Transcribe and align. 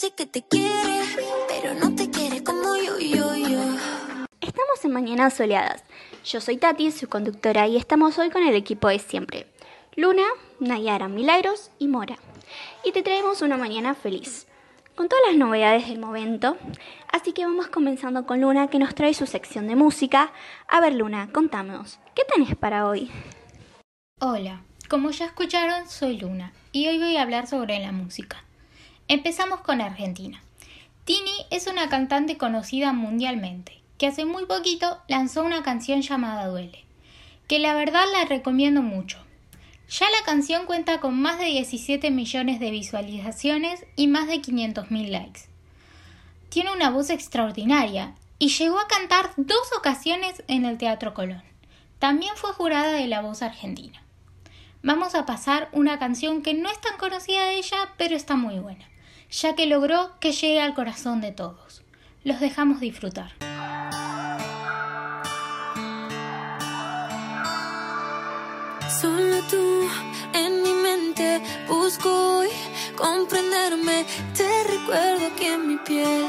dice 0.00 0.14
que 0.14 0.26
te 0.26 0.42
quiere, 0.42 1.02
pero 1.48 1.74
no 1.74 1.92
te 1.96 2.08
quiere 2.08 2.44
como 2.44 2.76
yo, 2.76 3.00
yo, 3.00 3.34
yo. 3.34 3.58
Estamos 4.40 4.84
en 4.84 4.92
Mañanas 4.92 5.34
Soleadas. 5.34 5.82
Yo 6.24 6.40
soy 6.40 6.56
Tati, 6.56 6.92
su 6.92 7.08
conductora, 7.08 7.66
y 7.66 7.76
estamos 7.76 8.16
hoy 8.16 8.30
con 8.30 8.44
el 8.46 8.54
equipo 8.54 8.86
de 8.86 9.00
siempre. 9.00 9.52
Luna, 9.96 10.22
Nayara, 10.60 11.08
Milagros 11.08 11.72
y 11.80 11.88
Mora. 11.88 12.16
Y 12.84 12.92
te 12.92 13.02
traemos 13.02 13.42
una 13.42 13.56
mañana 13.56 13.96
feliz, 13.96 14.46
con 14.94 15.08
todas 15.08 15.24
las 15.26 15.36
novedades 15.36 15.88
del 15.88 15.98
momento. 15.98 16.56
Así 17.12 17.32
que 17.32 17.44
vamos 17.44 17.66
comenzando 17.66 18.24
con 18.24 18.40
Luna, 18.40 18.68
que 18.68 18.78
nos 18.78 18.94
trae 18.94 19.14
su 19.14 19.26
sección 19.26 19.66
de 19.66 19.74
música. 19.74 20.32
A 20.68 20.80
ver, 20.80 20.94
Luna, 20.94 21.30
contanos, 21.32 21.98
¿qué 22.14 22.22
tenés 22.32 22.54
para 22.54 22.86
hoy? 22.86 23.10
Hola, 24.20 24.62
como 24.88 25.10
ya 25.10 25.24
escucharon, 25.24 25.88
soy 25.88 26.18
Luna, 26.18 26.52
y 26.70 26.86
hoy 26.86 26.98
voy 26.98 27.16
a 27.16 27.22
hablar 27.22 27.48
sobre 27.48 27.80
la 27.80 27.90
música. 27.90 28.44
Empezamos 29.10 29.62
con 29.62 29.80
Argentina. 29.80 30.42
Tini 31.06 31.46
es 31.50 31.66
una 31.66 31.88
cantante 31.88 32.36
conocida 32.36 32.92
mundialmente, 32.92 33.80
que 33.96 34.06
hace 34.06 34.26
muy 34.26 34.44
poquito 34.44 34.98
lanzó 35.08 35.44
una 35.44 35.62
canción 35.62 36.02
llamada 36.02 36.46
Duele, 36.46 36.84
que 37.46 37.58
la 37.58 37.72
verdad 37.72 38.04
la 38.12 38.26
recomiendo 38.26 38.82
mucho. 38.82 39.16
Ya 39.88 40.04
la 40.10 40.26
canción 40.26 40.66
cuenta 40.66 41.00
con 41.00 41.18
más 41.18 41.38
de 41.38 41.46
17 41.46 42.10
millones 42.10 42.60
de 42.60 42.70
visualizaciones 42.70 43.86
y 43.96 44.08
más 44.08 44.28
de 44.28 44.42
500 44.42 44.90
mil 44.90 45.10
likes. 45.10 45.40
Tiene 46.50 46.70
una 46.74 46.90
voz 46.90 47.08
extraordinaria 47.08 48.14
y 48.38 48.50
llegó 48.50 48.78
a 48.78 48.88
cantar 48.88 49.30
dos 49.38 49.72
ocasiones 49.74 50.42
en 50.48 50.66
el 50.66 50.76
Teatro 50.76 51.14
Colón. 51.14 51.42
También 51.98 52.36
fue 52.36 52.52
jurada 52.52 52.92
de 52.92 53.06
La 53.06 53.22
Voz 53.22 53.40
Argentina. 53.40 54.02
Vamos 54.82 55.14
a 55.14 55.24
pasar 55.24 55.70
una 55.72 55.98
canción 55.98 56.42
que 56.42 56.52
no 56.52 56.70
es 56.70 56.80
tan 56.80 56.98
conocida 56.98 57.46
de 57.46 57.56
ella, 57.56 57.78
pero 57.96 58.14
está 58.14 58.36
muy 58.36 58.58
buena, 58.58 58.87
ya 59.30 59.54
que 59.54 59.66
logró 59.66 60.18
que 60.20 60.32
llegue 60.32 60.60
al 60.60 60.74
corazón 60.74 61.20
de 61.20 61.32
todos. 61.32 61.82
Los 62.24 62.40
dejamos 62.40 62.80
disfrutar. 62.80 63.32
Solo 69.00 69.42
tú 69.50 69.88
en 70.34 70.62
mi 70.62 70.72
mente 70.72 71.40
busco 71.68 72.38
hoy 72.38 72.48
comprenderme. 72.96 74.04
Te 74.36 74.64
recuerdo 74.64 75.26
aquí 75.26 75.46
en 75.46 75.68
mi 75.68 75.76
piel, 75.76 76.26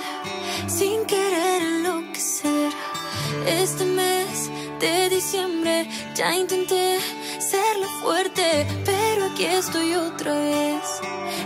sin 0.67 1.05
querer 1.05 1.61
enloquecer. 1.61 2.71
Este 3.47 3.85
mes 3.85 4.51
de 4.79 5.09
diciembre 5.09 5.89
ya 6.15 6.33
intenté 6.33 6.99
ser 7.39 7.77
la 7.81 7.87
fuerte, 8.01 8.65
pero 8.85 9.25
aquí 9.25 9.45
estoy 9.45 9.93
otra 9.95 10.33
vez, 10.33 11.01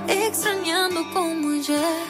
extrañando 0.08 1.02
como 1.14 1.50
ayer. 1.50 2.04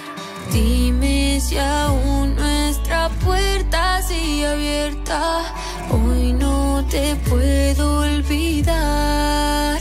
Dime 0.52 1.40
si 1.40 1.58
aún 1.58 2.36
nuestra 2.36 3.10
puerta 3.24 4.02
sigue 4.02 4.48
abierta. 4.48 5.44
Hoy 5.92 6.34
no 6.34 6.86
te 6.90 7.16
puedo 7.30 8.02
olvidar. 8.02 9.80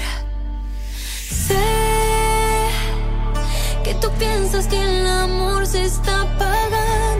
Sé 1.46 1.56
que 3.82 3.94
tú 3.94 4.08
piensas 4.18 4.68
que 4.68 4.80
el 4.80 5.06
amor 5.06 5.66
se 5.66 5.84
está 5.84 6.22
apagando. 6.22 7.11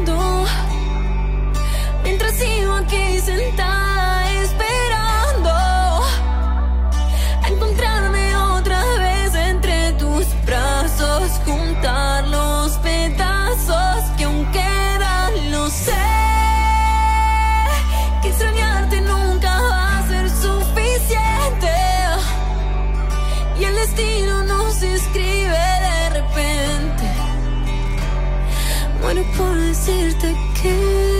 Decirte 29.85 30.37
que. 30.55 31.12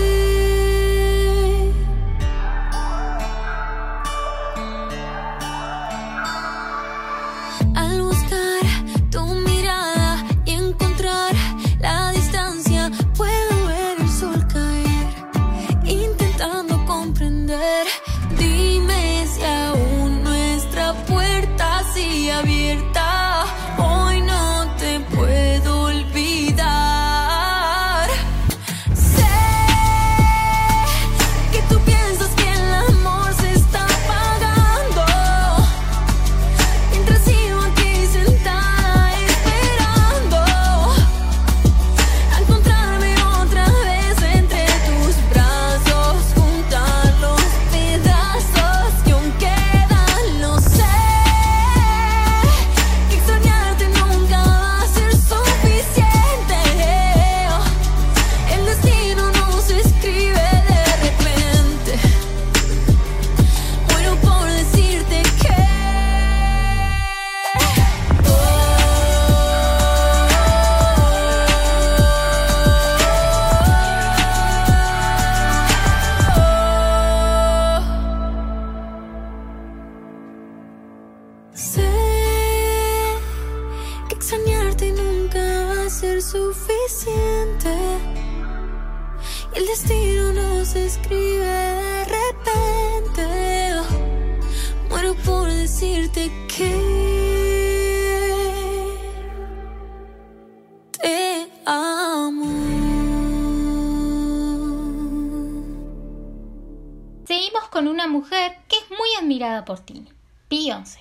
Admirada 109.33 109.65
por 109.65 109.79
Tini, 109.79 110.09
Beyoncé. 110.47 110.99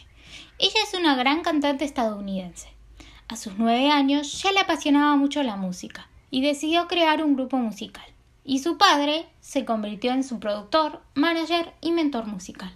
Ella 0.58 0.80
es 0.86 0.98
una 0.98 1.16
gran 1.16 1.42
cantante 1.42 1.84
estadounidense. 1.84 2.68
A 3.28 3.36
sus 3.36 3.58
nueve 3.58 3.90
años 3.90 4.42
ya 4.42 4.52
le 4.52 4.60
apasionaba 4.60 5.16
mucho 5.16 5.42
la 5.42 5.56
música 5.56 6.08
y 6.30 6.40
decidió 6.40 6.88
crear 6.88 7.22
un 7.22 7.34
grupo 7.34 7.58
musical. 7.58 8.06
Y 8.42 8.60
su 8.60 8.78
padre 8.78 9.26
se 9.40 9.66
convirtió 9.66 10.12
en 10.12 10.24
su 10.24 10.40
productor, 10.40 11.02
manager 11.14 11.74
y 11.82 11.92
mentor 11.92 12.26
musical. 12.26 12.74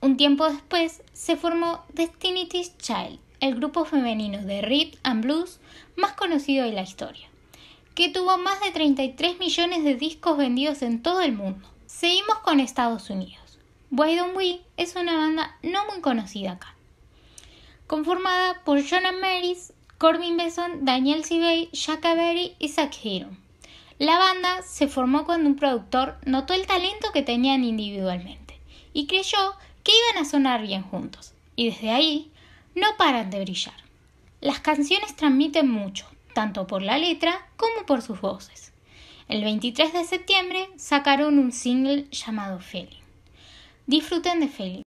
Un 0.00 0.16
tiempo 0.16 0.48
después 0.48 1.02
se 1.12 1.36
formó 1.36 1.84
Destiny's 1.92 2.76
Child, 2.78 3.18
el 3.40 3.56
grupo 3.56 3.84
femenino 3.84 4.42
de 4.42 4.62
rhythm 4.62 4.98
and 5.02 5.22
blues 5.22 5.60
más 5.96 6.14
conocido 6.14 6.64
de 6.64 6.72
la 6.72 6.82
historia, 6.82 7.28
que 7.94 8.08
tuvo 8.08 8.38
más 8.38 8.58
de 8.60 8.70
33 8.70 9.38
millones 9.38 9.84
de 9.84 9.96
discos 9.96 10.38
vendidos 10.38 10.80
en 10.80 11.02
todo 11.02 11.20
el 11.20 11.34
mundo. 11.34 11.68
Seguimos 11.84 12.38
con 12.38 12.58
Estados 12.58 13.10
Unidos. 13.10 13.41
Why 13.94 14.16
Don't 14.16 14.34
We 14.34 14.62
es 14.78 14.96
una 14.96 15.18
banda 15.18 15.54
no 15.62 15.84
muy 15.84 16.00
conocida 16.00 16.52
acá, 16.52 16.74
conformada 17.86 18.64
por 18.64 18.82
Jonah 18.82 19.12
Maris, 19.12 19.74
Corbin 19.98 20.38
Besson, 20.38 20.86
Daniel 20.86 21.26
Cibey, 21.26 21.68
Shaka 21.74 22.14
Berry 22.14 22.56
y 22.58 22.70
Zach 22.70 22.96
Hero. 23.04 23.28
La 23.98 24.16
banda 24.16 24.62
se 24.62 24.88
formó 24.88 25.26
cuando 25.26 25.50
un 25.50 25.56
productor 25.56 26.16
notó 26.24 26.54
el 26.54 26.66
talento 26.66 27.12
que 27.12 27.20
tenían 27.20 27.64
individualmente 27.64 28.58
y 28.94 29.06
creyó 29.06 29.56
que 29.84 29.92
iban 29.92 30.24
a 30.24 30.26
sonar 30.26 30.62
bien 30.62 30.84
juntos, 30.84 31.34
y 31.54 31.68
desde 31.68 31.90
ahí 31.90 32.32
no 32.74 32.96
paran 32.96 33.28
de 33.28 33.40
brillar. 33.40 33.76
Las 34.40 34.60
canciones 34.60 35.16
transmiten 35.16 35.70
mucho, 35.70 36.06
tanto 36.32 36.66
por 36.66 36.80
la 36.80 36.96
letra 36.96 37.46
como 37.58 37.84
por 37.84 38.00
sus 38.00 38.22
voces. 38.22 38.72
El 39.28 39.44
23 39.44 39.92
de 39.92 40.04
septiembre 40.04 40.70
sacaron 40.76 41.38
un 41.38 41.52
single 41.52 42.08
llamado 42.10 42.58
Feeling. 42.58 43.01
Disfruten 43.88 44.38
de 44.40 44.46
Feeling. 44.46 44.82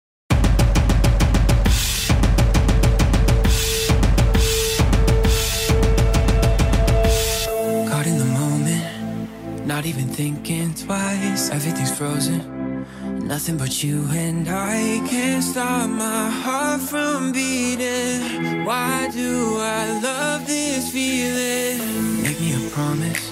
Caught 7.87 8.07
in 8.07 8.17
the 8.17 8.25
moment, 8.25 9.65
not 9.65 9.85
even 9.85 10.07
thinking 10.09 10.73
twice. 10.73 11.49
Everything's 11.51 11.97
frozen, 11.97 12.85
nothing 13.25 13.55
but 13.57 13.81
you 13.81 14.05
and 14.11 14.49
I 14.49 15.01
can't 15.07 15.41
stop 15.41 15.89
my 15.89 16.29
heart 16.29 16.81
from 16.81 17.31
beating. 17.31 18.65
Why 18.65 19.09
do 19.13 19.57
I 19.57 20.01
love 20.03 20.45
this 20.45 20.91
feeling? 20.91 22.23
Make 22.23 22.41
me 22.41 22.53
a 22.55 22.69
promise, 22.71 23.31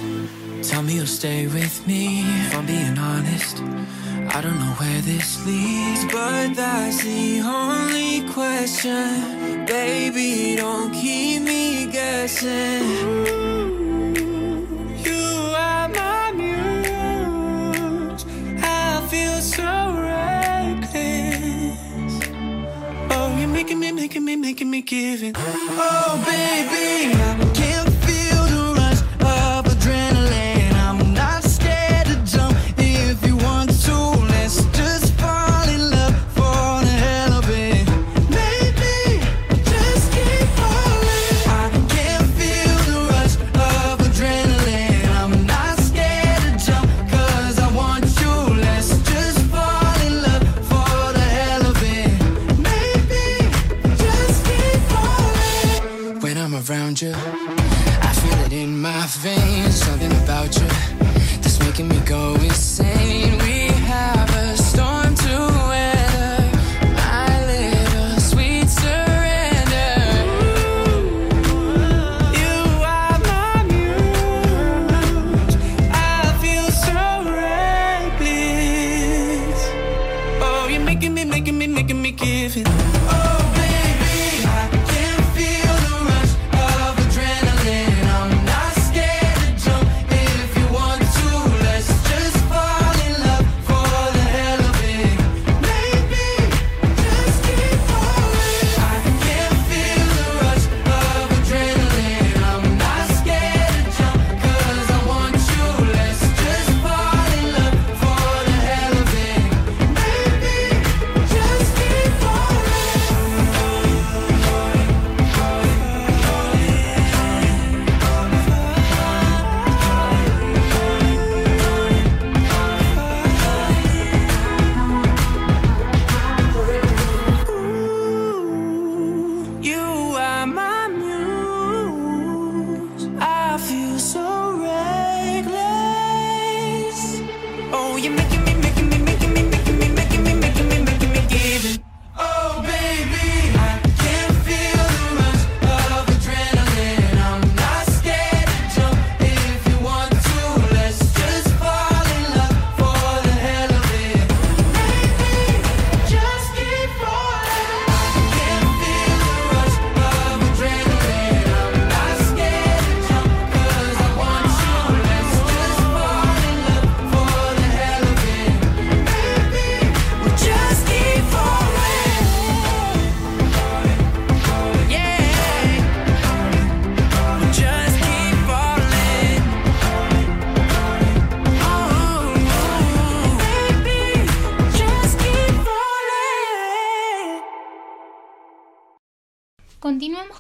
tell 0.70 0.84
me 0.84 0.94
you'll 0.98 1.08
stay 1.08 1.48
with 1.48 1.88
me. 1.88 2.22
If 2.46 2.56
I'm 2.56 2.66
being 2.68 2.98
honest, 3.00 3.58
I 4.36 4.40
don't 4.40 4.60
know 4.60 4.76
where 4.78 5.02
this 5.02 5.44
leads, 5.44 6.06
but 6.14 6.54
that's 6.54 7.02
the 7.04 7.42
only 7.42 8.30
question. 8.30 9.66
Baby, 9.66 10.58
don't 10.58 10.94
keep 10.94 11.42
me 11.42 11.88
guessing. 11.92 12.84
You 15.08 15.26
are 15.58 15.90
my 15.90 16.32
muse. 16.38 18.26
I 18.62 19.02
feel 19.10 19.42
so 19.42 19.72
reckless. 20.06 21.00
Oh, 23.10 23.36
you're 23.40 23.48
making 23.48 23.80
me, 23.80 23.92
making 23.92 24.24
me, 24.24 24.36
making 24.36 24.70
me 24.70 24.84
give 24.84 25.24
it. 25.24 25.36
Oh, 25.36 26.24
baby, 26.28 27.12
I 27.16 27.52
can 27.56 27.89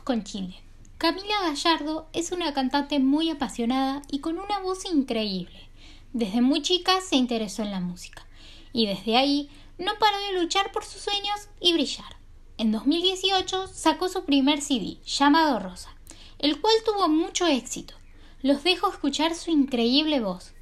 con 0.09 0.23
Chile. 0.23 0.55
Camila 0.97 1.35
Gallardo 1.43 2.09
es 2.13 2.31
una 2.31 2.51
cantante 2.51 2.97
muy 2.97 3.29
apasionada 3.29 4.01
y 4.09 4.21
con 4.21 4.39
una 4.39 4.57
voz 4.57 4.85
increíble. 4.85 5.69
Desde 6.13 6.41
muy 6.41 6.63
chica 6.63 6.99
se 6.99 7.15
interesó 7.15 7.61
en 7.61 7.69
la 7.69 7.79
música 7.79 8.25
y 8.73 8.87
desde 8.87 9.17
ahí 9.17 9.51
no 9.77 9.91
paró 9.99 10.17
de 10.17 10.41
luchar 10.41 10.71
por 10.71 10.83
sus 10.83 11.03
sueños 11.03 11.49
y 11.61 11.73
brillar. 11.73 12.17
En 12.57 12.71
2018 12.71 13.67
sacó 13.67 14.09
su 14.09 14.25
primer 14.25 14.63
CD 14.63 14.97
llamado 15.05 15.59
Rosa, 15.59 15.95
el 16.39 16.59
cual 16.59 16.73
tuvo 16.83 17.07
mucho 17.07 17.45
éxito. 17.45 17.93
Los 18.41 18.63
dejo 18.63 18.89
escuchar 18.89 19.35
su 19.35 19.51
increíble 19.51 20.21
voz. 20.21 20.53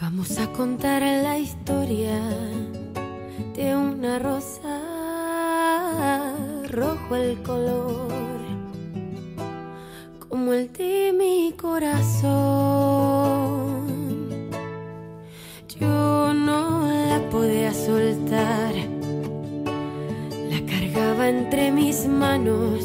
Vamos 0.00 0.38
a 0.38 0.52
contar 0.52 1.00
la 1.00 1.38
historia 1.38 2.20
de 3.56 3.74
una 3.74 4.18
rosa, 4.18 4.80
rojo 6.68 7.16
el 7.16 7.42
color, 7.42 8.40
como 10.28 10.52
el 10.52 10.70
de 10.72 11.14
mi 11.16 11.54
corazón. 11.56 12.28
Yo 15.80 16.34
no 16.34 16.88
la 17.08 17.20
podía 17.30 17.72
soltar, 17.72 18.74
la 20.50 20.60
cargaba 20.66 21.28
entre 21.28 21.72
mis 21.72 22.06
manos 22.06 22.84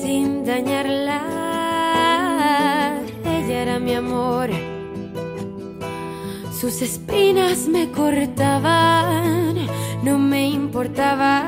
sin 0.00 0.44
dañarla. 0.44 1.44
Ella 3.46 3.60
era 3.60 3.78
mi 3.78 3.92
amor, 3.92 4.48
Sus 6.50 6.80
espinas 6.80 7.68
me 7.68 7.90
cortaban, 7.90 9.54
no 10.02 10.16
me 10.18 10.48
importaba. 10.48 11.42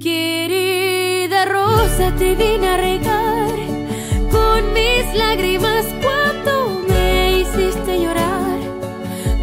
Querida 0.00 1.44
rosa, 1.44 2.14
te 2.18 2.36
vine 2.36 2.68
a 2.68 2.76
regar 2.76 3.58
con 4.30 4.72
mis 4.74 5.12
lágrimas 5.18 5.86
cuando 6.04 6.80
me 6.88 7.40
hiciste 7.40 8.00
llorar. 8.00 8.60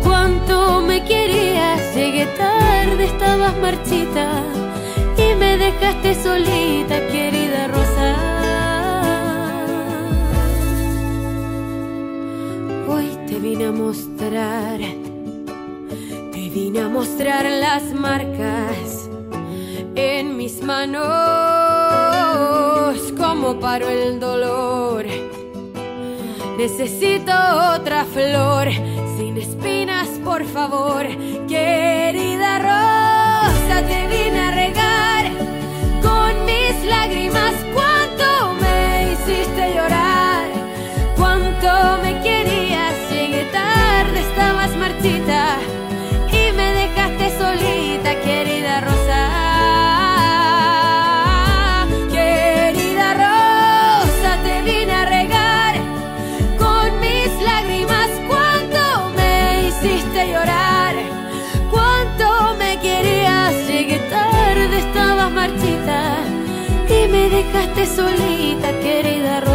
Cuánto 0.02 0.80
me 0.80 1.04
querías, 1.04 1.94
llegué 1.94 2.26
tarde, 2.38 3.04
estabas 3.04 3.58
marchita 3.58 4.44
y 5.18 5.36
me 5.36 5.58
dejaste 5.58 6.16
solita, 6.24 7.06
querida 7.08 7.37
te 16.32 16.50
vine 16.50 16.80
a 16.82 16.90
mostrar 16.90 17.46
las 17.46 17.84
marcas 17.94 19.08
en 19.96 20.36
mis 20.36 20.64
manos, 20.64 21.04
como 23.16 23.60
paro 23.60 23.88
el 23.88 24.20
dolor. 24.20 25.06
Necesito 26.58 27.32
otra 27.76 28.04
flor 28.06 28.70
sin 29.18 29.38
espinas, 29.38 30.08
por 30.26 30.44
favor, 30.46 31.06
querida 31.48 32.60
rosa, 32.60 33.84
te 33.88 34.08
vine 34.08 34.40
a 34.40 34.52
regar 34.52 35.26
con 36.02 36.46
mis 36.46 36.84
lágrimas. 36.84 37.54
Cuánto 37.76 38.54
me 38.60 39.14
hiciste 39.14 39.57
solita, 67.86 68.72
querida 68.82 69.47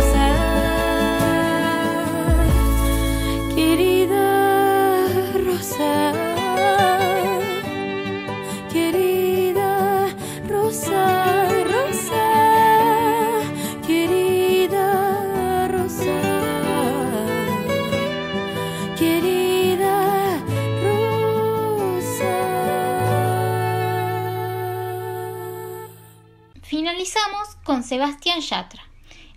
Sebastián 27.93 28.41
Yatra. 28.41 28.89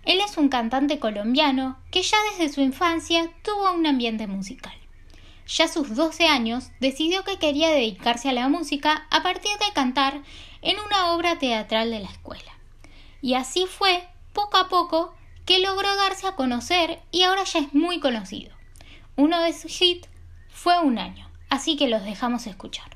Él 0.06 0.18
es 0.18 0.38
un 0.38 0.48
cantante 0.48 0.98
colombiano 0.98 1.76
que 1.90 2.00
ya 2.00 2.16
desde 2.30 2.50
su 2.50 2.62
infancia 2.62 3.30
tuvo 3.42 3.70
un 3.72 3.86
ambiente 3.86 4.26
musical. 4.26 4.72
Ya 5.46 5.66
a 5.66 5.68
sus 5.68 5.94
12 5.94 6.26
años 6.28 6.70
decidió 6.80 7.22
que 7.22 7.38
quería 7.38 7.68
dedicarse 7.68 8.30
a 8.30 8.32
la 8.32 8.48
música 8.48 9.06
a 9.10 9.22
partir 9.22 9.50
de 9.58 9.74
cantar 9.74 10.22
en 10.62 10.78
una 10.80 11.12
obra 11.12 11.38
teatral 11.38 11.90
de 11.90 12.00
la 12.00 12.08
escuela. 12.08 12.50
Y 13.20 13.34
así 13.34 13.66
fue, 13.66 14.08
poco 14.32 14.56
a 14.56 14.70
poco, 14.70 15.14
que 15.44 15.58
logró 15.58 15.94
darse 15.94 16.26
a 16.26 16.34
conocer 16.34 17.02
y 17.10 17.24
ahora 17.24 17.44
ya 17.44 17.58
es 17.58 17.74
muy 17.74 18.00
conocido. 18.00 18.56
Uno 19.16 19.38
de 19.42 19.52
sus 19.52 19.82
hits 19.82 20.08
fue 20.48 20.80
Un 20.80 20.98
año, 20.98 21.28
así 21.50 21.76
que 21.76 21.88
los 21.88 22.02
dejamos 22.04 22.46
escuchar. 22.46 22.95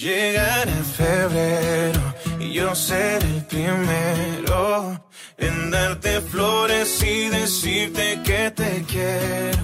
Llegará 0.00 0.82
febrero 0.82 2.14
y 2.38 2.54
yo 2.54 2.74
seré 2.74 3.26
el 3.36 3.44
primero 3.44 5.04
en 5.36 5.70
darte 5.70 6.22
flores 6.22 7.02
y 7.02 7.28
decirte 7.28 8.18
que 8.24 8.50
te 8.50 8.82
quiero. 8.88 9.62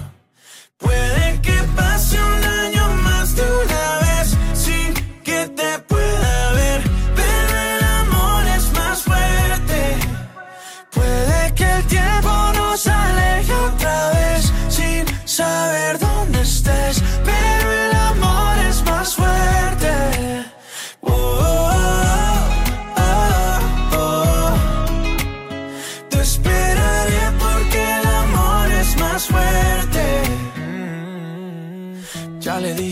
Puede 0.77 1.41
que 1.41 1.57
pase 1.75 2.21
un 2.21 2.43
año 2.43 2.87
más 3.01 3.35
de 3.35 3.41
una 3.41 3.76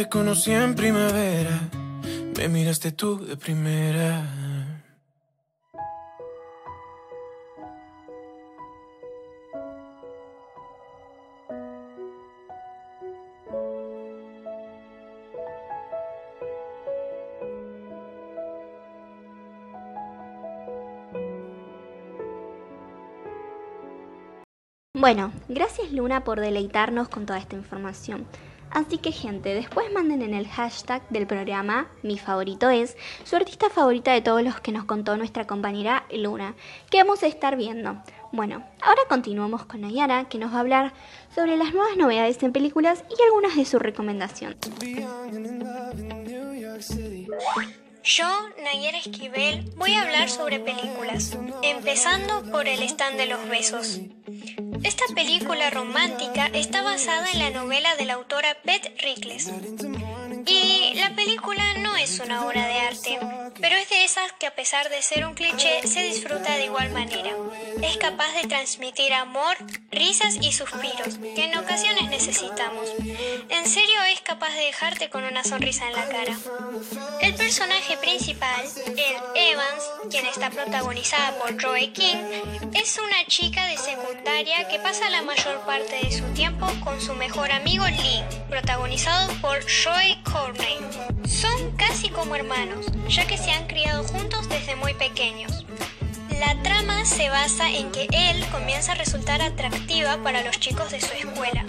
Te 0.00 0.08
conocí 0.08 0.50
en 0.50 0.74
primavera, 0.74 1.60
me 2.38 2.48
miraste 2.48 2.90
tú 2.90 3.22
de 3.22 3.36
primera. 3.36 4.24
Bueno, 24.94 25.32
gracias 25.48 25.92
Luna 25.92 26.24
por 26.24 26.40
deleitarnos 26.40 27.10
con 27.10 27.26
toda 27.26 27.38
esta 27.38 27.54
información. 27.54 28.26
Así 28.70 28.98
que 28.98 29.10
gente, 29.10 29.52
después 29.52 29.92
manden 29.92 30.22
en 30.22 30.32
el 30.32 30.46
hashtag 30.46 31.02
del 31.10 31.26
programa 31.26 31.88
Mi 32.02 32.18
favorito 32.18 32.70
es 32.70 32.96
su 33.24 33.36
artista 33.36 33.68
favorita 33.68 34.12
de 34.12 34.20
todos 34.20 34.42
los 34.42 34.60
que 34.60 34.72
nos 34.72 34.84
contó 34.84 35.16
nuestra 35.16 35.46
compañera 35.46 36.04
Luna, 36.12 36.54
que 36.88 36.98
vamos 36.98 37.22
a 37.22 37.26
estar 37.26 37.56
viendo. 37.56 38.00
Bueno, 38.32 38.64
ahora 38.80 39.02
continuamos 39.08 39.64
con 39.64 39.80
Nayara, 39.80 40.28
que 40.28 40.38
nos 40.38 40.52
va 40.52 40.58
a 40.58 40.60
hablar 40.60 40.92
sobre 41.34 41.56
las 41.56 41.74
nuevas 41.74 41.96
novedades 41.96 42.40
en 42.44 42.52
películas 42.52 43.04
y 43.10 43.22
algunas 43.24 43.56
de 43.56 43.64
sus 43.64 43.82
recomendaciones. 43.82 44.58
Yo, 48.02 48.26
Nayara 48.62 48.98
Esquivel, 48.98 49.70
voy 49.76 49.94
a 49.94 50.02
hablar 50.02 50.30
sobre 50.30 50.60
películas, 50.60 51.36
empezando 51.62 52.50
por 52.50 52.68
El 52.68 52.82
stand 52.84 53.16
de 53.16 53.26
los 53.26 53.48
besos. 53.48 54.00
Esta 54.82 55.04
película 55.14 55.70
romántica 55.70 56.46
está 56.52 56.82
basada 56.82 57.30
en 57.32 57.38
la 57.38 57.50
novela 57.50 57.96
de 57.96 58.06
la 58.06 58.14
autora 58.14 58.56
Beth 58.64 58.90
Rickles. 59.02 59.50
Y 60.46 60.94
la 60.94 61.14
película 61.14 61.74
no 61.78 61.96
es 61.96 62.18
una 62.18 62.46
obra 62.46 62.66
de 62.66 62.80
arte, 62.80 63.18
pero 63.60 63.76
es 63.76 63.90
de 63.90 64.04
esas 64.04 64.32
que 64.32 64.46
a 64.46 64.54
pesar 64.54 64.88
de 64.88 65.02
ser 65.02 65.26
un 65.26 65.34
cliché 65.34 65.86
se 65.86 66.02
disfruta 66.02 66.56
de 66.56 66.64
igual 66.64 66.90
manera. 66.90 67.30
Es 67.82 67.98
capaz 67.98 68.32
de 68.32 68.48
transmitir 68.48 69.12
amor, 69.12 69.56
risas 69.90 70.36
y 70.40 70.52
suspiros, 70.52 71.18
que 71.34 71.44
en 71.44 71.58
ocasiones 71.58 72.08
necesitamos. 72.08 72.88
En 73.48 73.66
serio 73.66 74.02
es 74.12 74.20
capaz 74.22 74.52
de 74.54 74.64
dejarte 74.64 75.10
con 75.10 75.24
una 75.24 75.44
sonrisa 75.44 75.86
en 75.88 75.92
la 75.92 76.08
cara. 76.08 76.36
El 77.20 77.34
personaje 77.34 77.96
principal, 77.98 78.64
el 78.86 79.16
Evans, 79.34 79.84
quien 80.10 80.26
está 80.26 80.50
protagonizada 80.50 81.38
por 81.38 81.60
Roy 81.62 81.88
King, 81.88 82.16
es 82.74 82.98
una 82.98 83.26
chica 83.26 83.66
de 83.66 83.76
secundaria 83.76 84.68
que 84.70 84.78
pasa 84.78 85.10
la 85.10 85.22
mayor 85.22 85.58
parte 85.66 85.98
de 86.00 86.12
su 86.12 86.22
tiempo 86.32 86.64
con 86.84 87.00
su 87.00 87.12
mejor 87.14 87.50
amigo 87.50 87.84
Lee, 87.88 88.22
protagonizado 88.48 89.32
por 89.40 89.58
Joy 89.66 90.16
Corney. 90.22 90.78
Son 91.26 91.72
casi 91.76 92.08
como 92.08 92.36
hermanos, 92.36 92.86
ya 93.08 93.26
que 93.26 93.36
se 93.36 93.50
han 93.50 93.66
criado 93.66 94.04
juntos 94.04 94.48
desde 94.48 94.76
muy 94.76 94.94
pequeños. 94.94 95.66
La 96.38 96.54
trama 96.62 97.04
se 97.04 97.28
basa 97.30 97.68
en 97.68 97.90
que 97.90 98.06
él 98.12 98.46
comienza 98.52 98.92
a 98.92 98.94
resultar 98.94 99.42
atractiva 99.42 100.18
para 100.22 100.44
los 100.44 100.60
chicos 100.60 100.92
de 100.92 101.00
su 101.00 101.12
escuela, 101.14 101.64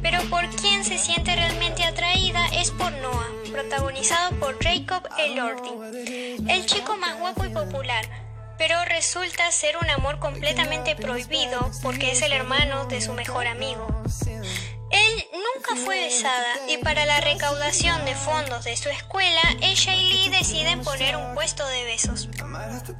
pero 0.00 0.22
por 0.30 0.48
quien 0.48 0.82
se 0.82 0.96
siente 0.96 1.36
realmente 1.36 1.84
atraída 1.84 2.46
es 2.54 2.70
por 2.70 2.90
Noah, 2.90 3.28
protagonizado 3.52 4.34
por 4.36 4.56
Jacob 4.64 5.06
Elordi, 5.18 6.40
el 6.48 6.64
chico 6.64 6.96
más 6.96 7.18
guapo 7.20 7.44
y 7.44 7.50
popular, 7.50 8.25
pero 8.58 8.84
resulta 8.84 9.50
ser 9.52 9.76
un 9.76 9.88
amor 9.90 10.18
completamente 10.18 10.96
prohibido 10.96 11.70
porque 11.82 12.12
es 12.12 12.22
el 12.22 12.32
hermano 12.32 12.86
de 12.86 13.00
su 13.00 13.12
mejor 13.12 13.46
amigo. 13.46 13.86
Él 14.90 15.26
nunca 15.32 15.74
fue 15.76 16.00
besada 16.00 16.54
y 16.68 16.78
para 16.78 17.06
la 17.06 17.20
recaudación 17.20 18.04
de 18.04 18.14
fondos 18.14 18.64
de 18.64 18.76
su 18.76 18.88
escuela, 18.88 19.42
ella 19.60 19.94
y 19.94 20.04
Lee 20.04 20.30
deciden 20.30 20.82
poner 20.82 21.16
un 21.16 21.34
puesto 21.34 21.66
de 21.66 21.84
besos. 21.84 22.28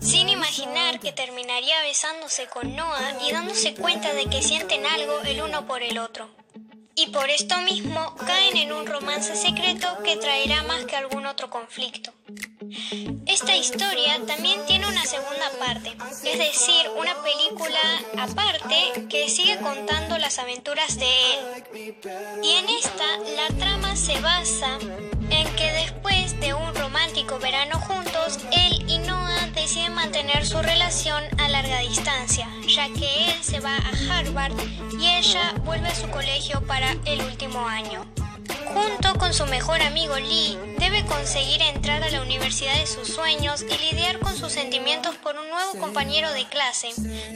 Sin 0.01 0.29
imaginar 0.29 0.99
que 0.99 1.13
terminaría 1.13 1.81
besándose 1.83 2.49
con 2.49 2.75
Noah 2.75 3.15
y 3.27 3.33
dándose 3.33 3.75
cuenta 3.75 4.13
de 4.13 4.27
que 4.27 4.43
sienten 4.43 4.85
algo 4.85 5.21
el 5.21 5.43
uno 5.43 5.67
por 5.67 5.83
el 5.83 5.99
otro. 5.99 6.29
Y 6.97 7.09
por 7.09 7.29
esto 7.31 7.61
mismo 7.61 8.17
caen 8.27 8.57
en 8.57 8.73
un 8.73 8.87
romance 8.87 9.37
secreto 9.37 9.87
que 10.03 10.17
traerá 10.17 10.63
más 10.65 10.87
que 10.87 10.97
algún 10.97 11.27
otro 11.27 11.51
conflicto. 11.51 12.13
Esta 13.27 13.57
historia 13.57 14.21
también 14.27 14.65
tiene 14.67 14.87
una 14.87 15.05
segunda 15.05 15.51
parte, 15.59 15.97
es 16.25 16.39
decir, 16.39 16.91
una 16.99 17.15
película 17.23 17.79
aparte 18.19 19.07
que 19.09 19.29
sigue 19.29 19.59
contando 19.59 20.19
las 20.19 20.39
aventuras 20.39 20.99
de 20.99 21.07
él. 21.07 21.95
Y 22.43 22.51
en 22.53 22.69
esta 22.69 23.05
la 23.35 23.57
trama 23.59 23.97
se 23.97 24.21
basa 24.21 24.79
en 25.31 25.57
que 25.57 25.73
después 25.73 26.39
de 26.41 26.55
un 26.55 26.75
romántico 26.75 27.39
verano 27.39 27.79
juntos, 27.81 28.39
él 28.53 28.85
y 28.89 28.99
Noah 28.99 29.49
deciden 29.55 29.95
mantener 29.95 30.47
su 30.47 30.61
relación 30.63 31.23
a 31.39 31.49
larga 31.49 31.81
distancia, 31.81 32.49
ya 32.69 32.89
que 32.89 33.27
él 33.27 33.43
se 33.43 33.61
va 33.61 33.77
a 33.77 34.19
Harvard 34.19 34.55
y 35.01 35.07
ella 35.07 35.55
vuelve 35.65 35.89
a 35.89 35.95
su 35.95 36.09
colegio 36.11 36.61
para 36.67 36.93
el 37.05 37.21
último 37.23 37.67
año. 37.67 38.07
Junto 38.65 39.15
con 39.19 39.33
su 39.33 39.47
mejor 39.47 39.81
amigo 39.83 40.17
Lee, 40.17 40.59
debe 40.79 41.05
conseguir 41.07 41.63
entrar 41.63 42.03
a 42.03 42.11
la 42.11 42.23
universidad 42.23 42.75
de 42.75 42.87
sus 42.87 43.09
sueños 43.09 43.63
y 43.63 43.91
lidiar 43.91 44.19
con 44.19 44.37
sus 44.37 44.53
sentimientos 44.53 45.15
por 45.17 45.37
un 45.37 45.49
nuevo 45.49 45.79
compañero 45.79 46.33
de 46.33 46.47
clase, 46.47 46.89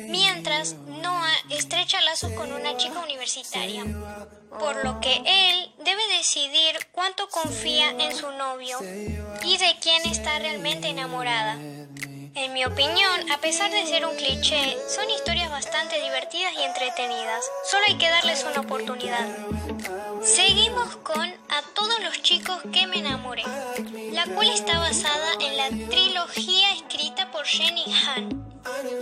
mientras 0.09 0.75
Noah 0.75 1.33
estrecha 1.49 2.01
lazos 2.03 2.33
con 2.33 2.53
una 2.53 2.77
chica 2.77 3.01
universitaria, 3.01 3.85
por 4.59 4.85
lo 4.85 5.01
que 5.01 5.23
él 5.25 5.73
debe 5.85 6.03
decidir 6.19 6.89
cuánto 6.93 7.29
confía 7.29 7.91
en 7.91 8.15
su 8.15 8.31
novio 8.33 8.79
y 9.43 9.57
de 9.57 9.77
quién 9.81 10.05
está 10.07 10.39
realmente 10.39 10.89
enamorada. 10.89 11.59
En 12.33 12.53
mi 12.53 12.65
opinión, 12.65 13.31
a 13.33 13.39
pesar 13.39 13.73
de 13.73 13.87
ser 13.87 14.07
un 14.07 14.15
cliché, 14.17 14.77
son 14.89 15.11
historias 15.11 15.51
bastante 15.51 16.01
divertidas 16.01 16.53
y 16.55 16.63
entretenidas. 16.63 17.45
Solo 17.69 17.85
hay 17.89 17.99
que 17.99 18.09
darles 18.09 18.45
una 18.45 18.61
oportunidad. 18.61 19.27
Seguimos 20.23 20.97
con 20.97 21.23
A 21.49 21.63
todos 21.75 21.99
los 22.03 22.23
chicos 22.23 22.59
que 22.73 22.87
me 22.87 22.99
enamoré, 22.99 23.43
la 24.13 24.27
cual 24.27 24.51
está 24.51 24.79
basada 24.79 25.33
en 25.41 25.57
la 25.57 25.89
trilogía 25.89 26.73
escrita 26.73 27.31
por 27.31 27.47
Jenny 27.47 27.85
Han. 28.07 28.29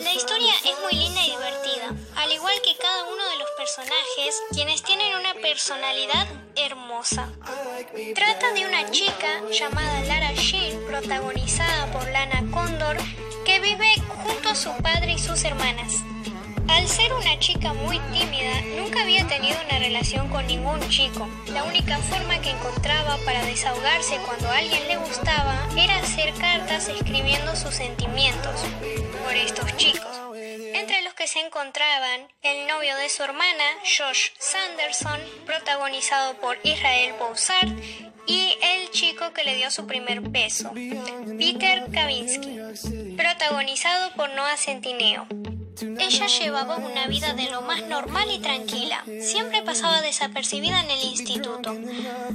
La 0.00 0.12
historia 0.12 0.52
es 0.64 0.74
muy 0.80 0.92
linda 0.92 1.20
y 1.20 1.30
divertida, 1.30 1.94
al 2.16 2.32
igual 2.32 2.54
que 2.62 2.76
cada 2.76 3.04
uno 3.04 3.24
de 3.30 3.38
los 3.38 3.48
personajes, 3.56 4.42
quienes 4.52 4.82
tienen 4.82 5.16
una 5.16 5.34
personalidad 5.34 6.28
hermosa. 6.54 7.32
Trata 8.14 8.52
de 8.52 8.66
una 8.66 8.88
chica 8.90 9.42
llamada 9.50 10.00
Lara 10.02 10.32
Shear, 10.34 10.80
protagonizada 10.86 11.92
por 11.92 12.08
Lana 12.10 12.44
Condor, 12.52 12.96
que 13.44 13.58
vive 13.58 13.94
junto 14.24 14.50
a 14.50 14.54
su 14.54 14.70
padre 14.82 15.14
y 15.14 15.18
sus 15.18 15.42
hermanas. 15.44 15.94
Al 16.68 16.86
ser 16.86 17.12
una 17.12 17.38
chica 17.38 17.72
muy 17.72 17.98
tímida, 18.12 18.60
nunca 18.76 19.02
había 19.02 19.26
tenido 19.26 19.56
una 19.66 19.78
relación 19.78 20.28
con 20.28 20.46
ningún 20.46 20.80
chico. 20.88 21.28
La 21.48 21.64
única 21.64 21.98
forma 21.98 22.40
que 22.40 22.50
encontraba 22.50 23.16
para 23.24 23.44
desahogarse 23.44 24.18
cuando 24.26 24.48
a 24.48 24.58
alguien 24.58 24.86
le 24.86 24.96
gustaba 24.98 25.68
era 25.76 25.96
hacer 25.96 26.32
cartas 26.34 26.88
escribiendo 26.88 27.56
sus 27.56 27.74
sentimientos 27.74 28.64
por 29.24 29.34
estos 29.34 29.76
chicos. 29.76 30.06
Entre 30.34 31.02
los 31.02 31.14
que 31.14 31.26
se 31.26 31.40
encontraban 31.40 32.28
el 32.42 32.66
novio 32.68 32.96
de 32.96 33.08
su 33.08 33.22
hermana, 33.22 33.64
Josh 33.82 34.28
Sanderson, 34.38 35.20
protagonizado 35.46 36.34
por 36.34 36.58
Israel 36.62 37.14
Boussard, 37.18 37.72
y 38.26 38.56
el 38.62 38.90
chico 38.90 39.32
que 39.32 39.42
le 39.42 39.56
dio 39.56 39.70
su 39.70 39.86
primer 39.86 40.20
beso, 40.20 40.70
Peter 40.74 41.86
Kavinsky, 41.90 43.16
protagonizado 43.16 44.12
por 44.14 44.28
Noah 44.34 44.58
Centineo. 44.58 45.26
Ella 45.80 46.26
llevaba 46.26 46.76
una 46.76 47.06
vida 47.06 47.34
de 47.34 47.50
lo 47.50 47.62
más 47.62 47.82
normal 47.82 48.30
y 48.30 48.38
tranquila. 48.38 49.04
Siempre 49.20 49.62
pasaba 49.62 50.00
desapercibida 50.00 50.80
en 50.80 50.90
el 50.90 51.04
instituto. 51.04 51.76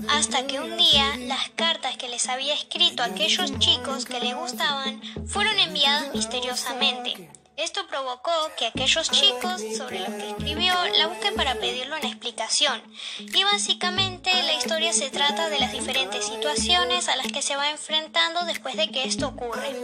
Hasta 0.09 0.45
que 0.47 0.59
un 0.59 0.77
día 0.77 1.17
las 1.17 1.49
cartas 1.49 1.97
que 1.97 2.09
les 2.09 2.27
había 2.29 2.53
escrito 2.53 3.03
a 3.03 3.07
aquellos 3.07 3.57
chicos 3.59 4.05
que 4.05 4.19
le 4.19 4.33
gustaban 4.33 5.01
fueron 5.27 5.59
enviadas 5.59 6.13
misteriosamente. 6.13 7.29
Esto 7.55 7.85
provocó 7.87 8.31
que 8.57 8.65
aquellos 8.65 9.11
chicos 9.11 9.61
sobre 9.77 9.99
los 9.99 10.09
que 10.09 10.31
escribió 10.31 10.73
la 10.97 11.07
busquen 11.07 11.35
para 11.35 11.53
pedirle 11.55 11.95
una 11.95 12.07
explicación. 12.07 12.81
Y 13.19 13.43
básicamente 13.43 14.31
la 14.43 14.53
historia 14.53 14.91
se 14.91 15.11
trata 15.11 15.49
de 15.49 15.59
las 15.59 15.71
diferentes 15.71 16.25
situaciones 16.25 17.09
a 17.09 17.15
las 17.15 17.27
que 17.27 17.43
se 17.43 17.55
va 17.55 17.69
enfrentando 17.69 18.43
después 18.45 18.75
de 18.75 18.89
que 18.89 19.03
esto 19.03 19.27
ocurre. 19.27 19.75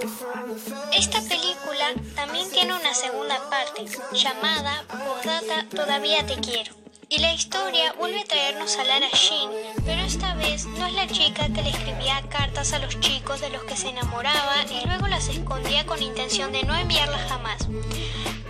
Esta 0.93 1.21
película 1.21 1.93
también 2.15 2.49
tiene 2.49 2.73
una 2.73 2.93
segunda 2.93 3.39
parte 3.49 3.85
llamada 4.13 4.83
Postdata 4.87 5.67
Todavía 5.69 6.25
te 6.25 6.35
quiero. 6.39 6.73
Y 7.11 7.17
la 7.17 7.33
historia 7.33 7.91
vuelve 7.97 8.21
a 8.21 8.23
traernos 8.23 8.77
a 8.77 8.83
Lara 8.83 9.09
Jean, 9.09 9.49
pero 9.83 9.99
esta 10.03 10.35
vez 10.35 10.67
no 10.67 10.85
es 10.85 10.93
la 10.93 11.07
chica 11.07 11.47
que 11.47 11.63
le 11.63 11.71
escribía 11.71 12.21
cartas 12.29 12.71
a 12.73 12.77
los 12.77 12.99
chicos 12.99 13.41
de 13.41 13.49
los 13.49 13.63
que 13.63 13.75
se 13.75 13.89
enamoraba 13.89 14.63
y 14.69 14.85
luego 14.85 15.07
las 15.07 15.27
escondía 15.27 15.87
con 15.87 16.03
intención 16.03 16.51
de 16.51 16.61
no 16.61 16.75
enviarlas 16.75 17.27
jamás. 17.27 17.67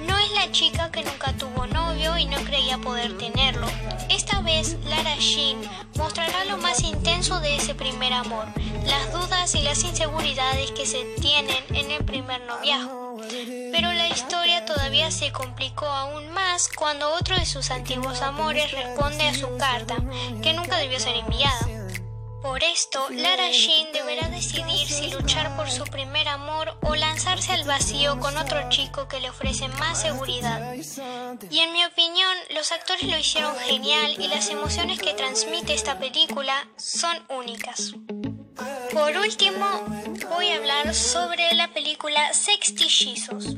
No 0.05 0.17
es 0.17 0.31
la 0.33 0.51
chica 0.51 0.91
que 0.91 1.05
nunca 1.05 1.31
tuvo 1.37 1.67
novio 1.67 2.17
y 2.17 2.25
no 2.25 2.35
creía 2.43 2.77
poder 2.79 3.17
tenerlo. 3.17 3.65
Esta 4.09 4.41
vez, 4.41 4.75
Lara 4.83 5.15
Jean 5.15 5.61
mostrará 5.95 6.43
lo 6.43 6.57
más 6.57 6.83
intenso 6.83 7.08
de 7.19 7.57
ese 7.57 7.75
primer 7.75 8.13
amor, 8.13 8.45
las 8.85 9.11
dudas 9.11 9.53
y 9.53 9.61
las 9.61 9.83
inseguridades 9.83 10.71
que 10.71 10.85
se 10.85 11.03
tienen 11.19 11.63
en 11.73 11.91
el 11.91 12.05
primer 12.05 12.39
noviazgo. 12.45 13.17
Pero 13.73 13.91
la 13.91 14.07
historia 14.07 14.63
todavía 14.65 15.11
se 15.11 15.29
complicó 15.33 15.85
aún 15.85 16.31
más 16.31 16.69
cuando 16.69 17.13
otro 17.13 17.37
de 17.37 17.45
sus 17.45 17.71
antiguos 17.71 18.21
amores 18.21 18.71
responde 18.71 19.27
a 19.27 19.33
su 19.33 19.57
carta, 19.57 19.97
que 20.41 20.53
nunca 20.53 20.77
debió 20.77 20.97
ser 20.97 21.17
enviada. 21.17 21.78
Por 22.41 22.63
esto, 22.63 23.05
Lara 23.09 23.51
Jean 23.51 23.91
deberá 23.91 24.29
decidir 24.29 24.87
si 24.87 25.11
luchar 25.11 25.55
por 25.57 25.69
su 25.69 25.83
primer 25.83 26.27
amor 26.29 26.77
o 26.81 26.95
lanzarse 26.95 27.51
al 27.51 27.65
vacío 27.65 28.17
con 28.19 28.37
otro 28.37 28.69
chico 28.69 29.07
que 29.07 29.19
le 29.19 29.29
ofrece 29.29 29.67
más 29.67 30.01
seguridad. 30.01 30.73
Y 31.49 31.59
en 31.59 31.73
mi 31.73 31.83
opinión, 31.83 32.33
los 32.55 32.71
actores 32.71 33.03
lo 33.03 33.17
hicieron 33.17 33.55
genial 33.57 34.15
y 34.17 34.27
las 34.29 34.49
emociones 34.49 34.99
que 34.99 35.13
transmite 35.13 35.73
esta 35.73 35.99
película 35.99 36.67
son 36.77 37.25
únicas. 37.29 37.93
Por 38.93 39.15
último, 39.17 39.65
voy 40.29 40.49
a 40.49 40.57
hablar 40.57 40.93
sobre 40.95 41.53
la 41.55 41.67
película 41.69 42.33
Sextillizos. 42.33 43.55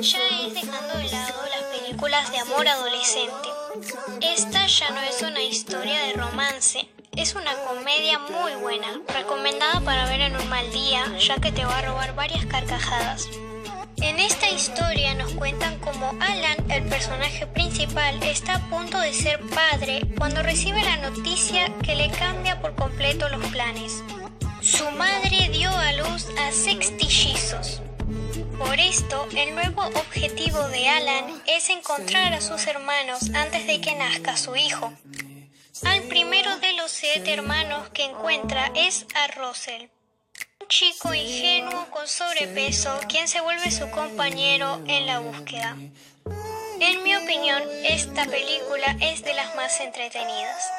Ya 0.00 0.18
es 0.46 0.54
dejando 0.54 0.98
de 0.98 1.10
lado 1.10 1.42
las 1.50 1.78
películas 1.78 2.30
de 2.30 2.38
amor 2.38 2.68
adolescente. 2.68 3.48
Esta 4.20 4.66
ya 4.66 4.90
no 4.90 5.00
es 5.00 5.22
una 5.22 5.42
historia 5.42 6.00
de 6.02 6.12
romance, 6.14 6.88
es 7.16 7.34
una 7.34 7.54
comedia 7.68 8.18
muy 8.18 8.54
buena, 8.60 9.00
recomendada 9.08 9.80
para 9.80 10.06
ver 10.06 10.20
en 10.20 10.36
un 10.36 10.48
mal 10.48 10.70
día, 10.72 11.04
ya 11.18 11.36
que 11.36 11.52
te 11.52 11.64
va 11.64 11.78
a 11.78 11.82
robar 11.82 12.14
varias 12.14 12.44
carcajadas. 12.46 13.28
En 13.98 14.18
esta 14.18 14.50
historia 14.50 15.14
nos 15.14 15.32
cuentan 15.32 15.78
cómo 15.78 16.10
Alan, 16.20 16.70
el 16.70 16.84
personaje 16.84 17.46
principal, 17.46 18.20
está 18.22 18.56
a 18.56 18.68
punto 18.68 18.98
de 18.98 19.12
ser 19.12 19.40
padre 19.40 20.02
cuando 20.18 20.42
recibe 20.42 20.82
la 20.82 20.96
noticia 21.08 21.72
que 21.82 21.94
le 21.94 22.10
cambia 22.10 22.60
por 22.60 22.74
completo 22.74 23.28
los 23.28 23.44
planes. 23.46 24.02
Su 24.60 24.90
madre 24.92 25.48
dio 25.52 25.70
a 25.70 25.92
luz 25.92 26.26
a 26.38 26.50
sextillizos. 26.50 27.80
Por 28.58 28.78
esto, 28.78 29.26
el 29.36 29.54
nuevo 29.54 29.82
objetivo 29.82 30.68
de 30.68 30.88
Alan 30.88 31.42
es 31.46 31.70
encontrar 31.70 32.32
a 32.32 32.40
sus 32.40 32.66
hermanos 32.66 33.30
antes 33.34 33.66
de 33.66 33.80
que 33.80 33.94
nazca 33.94 34.36
su 34.36 34.56
hijo. 34.56 34.92
Al 35.82 36.02
primero 36.04 36.56
de 36.58 36.72
los 36.74 36.92
siete 36.92 37.32
hermanos 37.32 37.88
que 37.88 38.04
encuentra 38.04 38.70
es 38.76 39.06
a 39.16 39.26
Russell, 39.26 39.88
un 40.60 40.68
chico 40.68 41.12
ingenuo 41.12 41.90
con 41.90 42.06
sobrepeso 42.06 43.00
quien 43.08 43.26
se 43.26 43.40
vuelve 43.40 43.72
su 43.72 43.90
compañero 43.90 44.80
en 44.86 45.06
la 45.06 45.18
búsqueda. 45.18 45.76
En 46.80 47.02
mi 47.02 47.16
opinión, 47.16 47.62
esta 47.82 48.24
película 48.24 48.96
es 49.00 49.24
de 49.24 49.34
las 49.34 49.56
más 49.56 49.80
entretenidas. 49.80 50.70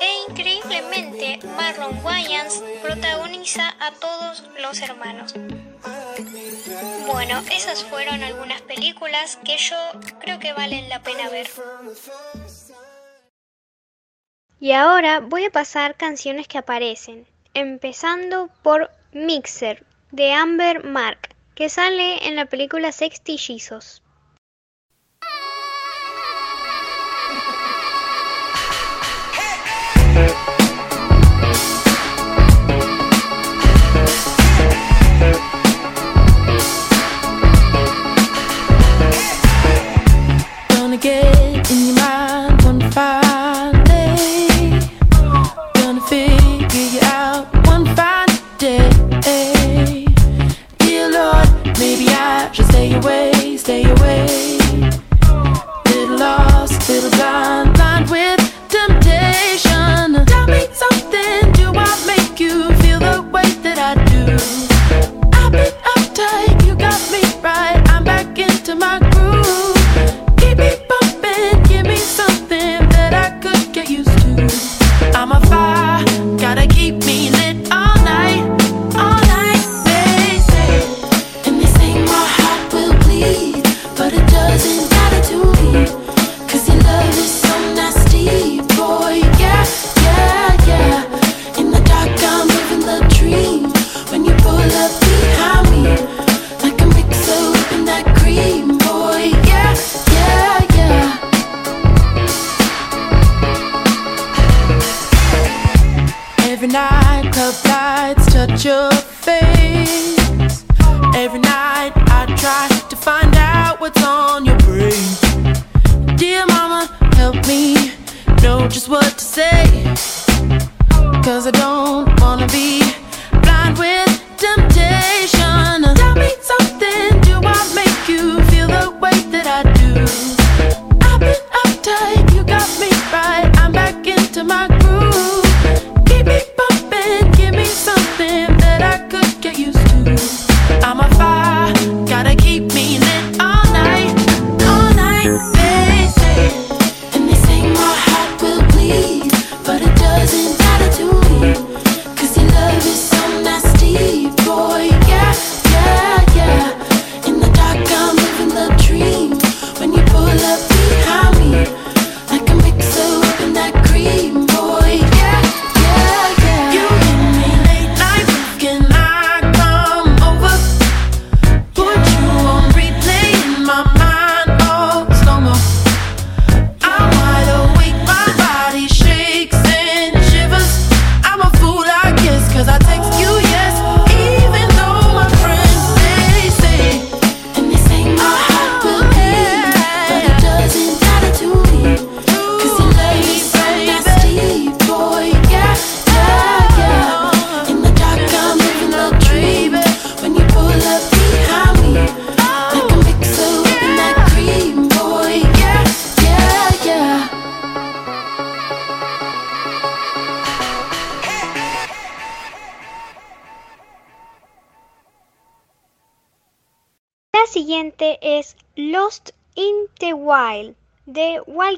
E 0.00 0.30
increíblemente, 0.30 1.40
Marlon 1.56 2.04
Wayans 2.04 2.62
protagoniza 2.82 3.74
a 3.80 3.90
todos 3.92 4.44
los 4.60 4.80
hermanos. 4.80 5.34
Bueno, 7.06 7.42
esas 7.50 7.84
fueron 7.84 8.22
algunas 8.22 8.62
películas 8.62 9.38
que 9.44 9.56
yo 9.58 9.76
creo 10.20 10.38
que 10.38 10.52
valen 10.52 10.88
la 10.88 11.02
pena 11.02 11.28
ver. 11.28 11.48
Y 14.64 14.72
ahora 14.72 15.20
voy 15.20 15.44
a 15.44 15.50
pasar 15.50 15.94
canciones 15.94 16.48
que 16.48 16.56
aparecen, 16.56 17.26
empezando 17.52 18.48
por 18.62 18.90
Mixer 19.12 19.84
de 20.10 20.32
Amber 20.32 20.84
Mark, 20.84 21.36
que 21.54 21.68
sale 21.68 22.26
en 22.26 22.34
la 22.34 22.46
película 22.46 22.90
Sextillizos. 22.90 24.02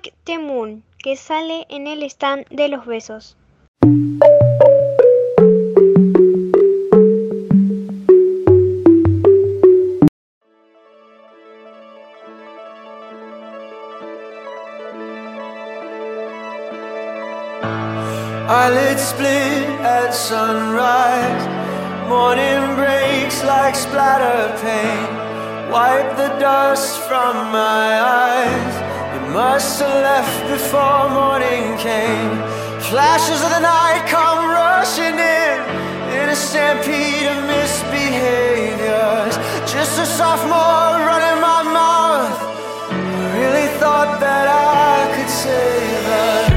Take 0.07 0.25
the 0.25 0.39
Moon, 0.39 0.85
que 1.03 1.17
sale 1.17 1.67
en 1.69 1.89
el 1.89 2.05
stand 2.05 2.47
de 2.51 2.69
los 2.69 2.87
besos. 2.87 3.37
Eyelids 18.49 19.03
split 19.03 19.67
at 19.83 20.15
sunrise. 20.15 21.47
Morning 22.09 22.77
breaks 22.77 23.43
like 23.43 23.75
splatter 23.75 24.55
paint. 24.63 25.73
Wipe 25.73 26.17
the 26.17 26.29
dust 26.39 27.01
from 27.09 27.51
my 27.51 28.01
eyes. 28.01 28.86
Must 29.33 29.81
have 29.81 30.03
left 30.03 30.49
before 30.49 31.11
morning 31.11 31.77
came. 31.79 32.31
Flashes 32.81 33.43
of 33.43 33.51
the 33.51 33.61
night 33.61 34.07
come 34.09 34.49
rushing 34.49 35.19
in 35.19 35.61
in 36.19 36.29
a 36.31 36.37
stampede 36.37 37.27
of 37.27 37.37
misbehaviors. 37.45 39.37
Just 39.71 39.99
a 39.99 40.07
sophomore 40.07 41.05
running 41.11 41.41
my 41.41 41.63
mouth. 41.79 42.39
I 42.91 42.95
really 43.39 43.69
thought 43.79 44.21
that 44.21 44.47
I 44.49 45.15
could 45.15 45.29
save 45.29 46.07
us. 46.07 46.56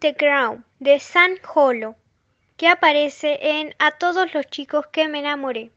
The 0.00 0.14
Crown 0.14 0.64
de 0.78 1.00
San 1.00 1.38
Hollow, 1.54 1.96
que 2.56 2.68
aparece 2.68 3.38
en 3.40 3.74
A 3.80 3.90
todos 3.92 4.32
los 4.32 4.46
chicos 4.46 4.86
que 4.92 5.08
me 5.08 5.18
enamoré. 5.18 5.72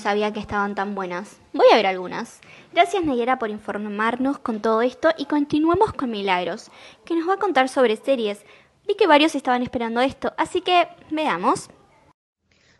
Sabía 0.00 0.32
que 0.32 0.40
estaban 0.40 0.74
tan 0.74 0.94
buenas. 0.94 1.38
Voy 1.52 1.66
a 1.72 1.76
ver 1.76 1.86
algunas. 1.86 2.40
Gracias 2.72 3.04
Nayera 3.04 3.38
por 3.38 3.50
informarnos 3.50 4.38
con 4.38 4.60
todo 4.60 4.82
esto 4.82 5.10
y 5.16 5.26
continuemos 5.26 5.92
con 5.92 6.10
Milagros, 6.10 6.70
que 7.04 7.14
nos 7.14 7.28
va 7.28 7.34
a 7.34 7.38
contar 7.38 7.68
sobre 7.68 7.96
series. 7.96 8.44
Vi 8.86 8.96
que 8.96 9.06
varios 9.06 9.34
estaban 9.34 9.62
esperando 9.62 10.00
esto, 10.00 10.32
así 10.36 10.62
que 10.62 10.88
veamos. 11.10 11.70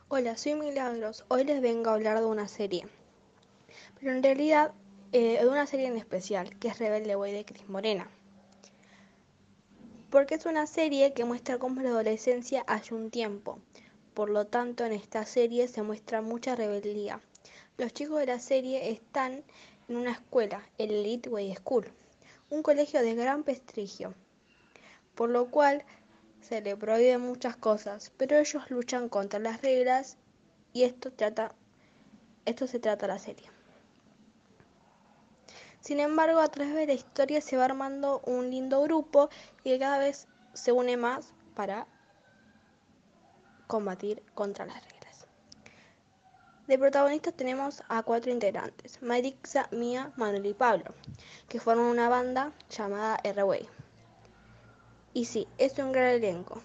Hola, 0.09 0.37
soy 0.37 0.55
Milagros. 0.55 1.25
Hoy 1.29 1.45
les 1.45 1.61
vengo 1.61 1.91
a 1.91 1.95
hablar 1.95 2.19
de 2.19 2.27
una 2.27 2.49
serie. 2.49 2.89
Pero 4.01 4.13
en 4.13 4.23
realidad, 4.23 4.73
eh, 5.13 5.39
de 5.41 5.47
una 5.47 5.67
serie 5.67 5.87
en 5.87 5.97
especial, 5.97 6.59
que 6.59 6.69
es 6.69 6.79
Rebelde 6.81 7.15
Way 7.15 7.33
de 7.33 7.45
Cris 7.45 7.69
Morena. 7.69 8.09
Porque 10.11 10.35
es 10.35 10.47
una 10.47 10.67
serie 10.67 11.13
que 11.13 11.25
muestra 11.25 11.59
cómo 11.59 11.81
la 11.81 11.91
adolescencia 11.91 12.65
hace 12.67 12.95
un 12.95 13.11
tiempo. 13.11 13.61
Por 14.15 14.31
lo 14.31 14.47
tanto, 14.47 14.85
en 14.85 14.93
esta 14.93 15.25
serie 15.25 15.69
se 15.69 15.83
muestra 15.83 16.23
mucha 16.23 16.57
rebeldía. 16.57 17.21
Los 17.79 17.93
chicos 17.93 18.19
de 18.19 18.27
la 18.27 18.39
serie 18.39 18.91
están 18.91 19.43
en 19.89 19.97
una 19.97 20.13
escuela, 20.13 20.69
el 20.79 20.91
Elite 20.91 21.29
Way 21.29 21.55
School, 21.57 21.93
un 22.51 22.63
colegio 22.63 23.01
de 23.03 23.15
gran 23.15 23.43
prestigio, 23.43 24.15
por 25.15 25.31
lo 25.31 25.51
cual 25.51 25.85
se 26.41 26.61
le 26.61 26.77
prohíben 26.77 27.21
muchas 27.21 27.57
cosas, 27.57 28.13
pero 28.17 28.39
ellos 28.39 28.71
luchan 28.71 29.09
contra 29.09 29.39
las 29.39 29.63
reglas 29.63 30.17
y 30.73 30.83
esto 30.85 31.13
trata 31.13 31.55
esto 32.45 32.67
se 32.67 32.81
trata 32.81 33.07
la 33.07 33.19
serie. 33.19 33.49
Sin 35.81 36.01
embargo, 36.01 36.41
a 36.41 36.49
través 36.49 36.75
de 36.75 36.87
la 36.87 36.93
historia 36.93 37.41
se 37.41 37.57
va 37.57 37.65
armando 37.65 38.21
un 38.27 38.51
lindo 38.51 38.83
grupo 38.83 39.31
y 39.65 39.79
cada 39.79 39.99
vez 39.99 40.27
se 40.53 40.73
une 40.73 40.97
más 40.97 41.33
para 41.55 41.87
combatir 43.71 44.23
contra 44.35 44.67
las 44.67 44.83
reglas. 44.85 45.27
De 46.67 46.77
protagonistas 46.77 47.35
tenemos 47.35 47.83
a 47.89 48.03
cuatro 48.03 48.33
integrantes, 48.33 49.01
Marixa, 49.01 49.69
Mía, 49.71 50.13
Manuel 50.17 50.47
y 50.47 50.55
Pablo, 50.55 50.93
que 51.49 51.61
forman 51.61 51.87
una 51.87 52.09
banda 52.09 52.53
llamada 52.69 53.21
R-Way. 53.23 53.69
Y 55.15 55.25
sí, 55.25 55.47
es 55.57 55.79
un 55.79 55.93
gran 55.93 56.09
elenco. 56.09 56.63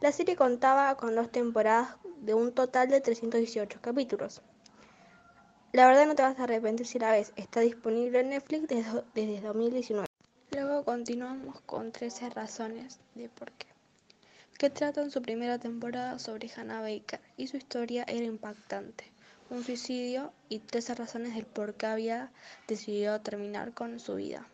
La 0.00 0.10
serie 0.10 0.36
contaba 0.36 0.94
con 0.96 1.14
dos 1.14 1.30
temporadas 1.30 1.96
de 2.20 2.32
un 2.32 2.52
total 2.52 2.88
de 2.88 3.00
318 3.02 3.78
capítulos. 3.82 4.40
La 5.72 5.86
verdad 5.86 6.06
no 6.06 6.14
te 6.14 6.22
vas 6.22 6.38
a 6.38 6.44
arrepentir 6.44 6.86
si 6.86 6.98
la 6.98 7.12
ves, 7.12 7.32
está 7.36 7.60
disponible 7.60 8.20
en 8.20 8.30
Netflix 8.30 8.68
desde, 8.68 9.04
desde 9.14 9.40
2019. 9.40 10.06
Luego 10.50 10.84
continuamos 10.84 11.60
con 11.62 11.92
13 11.92 12.30
razones 12.30 13.00
de 13.14 13.28
por 13.28 13.52
qué, 13.52 13.71
que 14.62 14.70
tratan 14.70 15.10
su 15.10 15.20
primera 15.22 15.58
temporada 15.58 16.20
sobre 16.20 16.48
Hannah 16.48 16.82
Baker 16.82 17.18
y 17.36 17.48
su 17.48 17.56
historia 17.56 18.04
era 18.06 18.22
impactante, 18.22 19.10
un 19.50 19.64
suicidio 19.64 20.32
y 20.48 20.60
13 20.60 20.94
razones 20.94 21.34
del 21.34 21.46
por 21.46 21.74
qué 21.74 21.86
había 21.86 22.30
decidido 22.68 23.20
terminar 23.20 23.74
con 23.74 23.98
su 23.98 24.14
vida. 24.14 24.46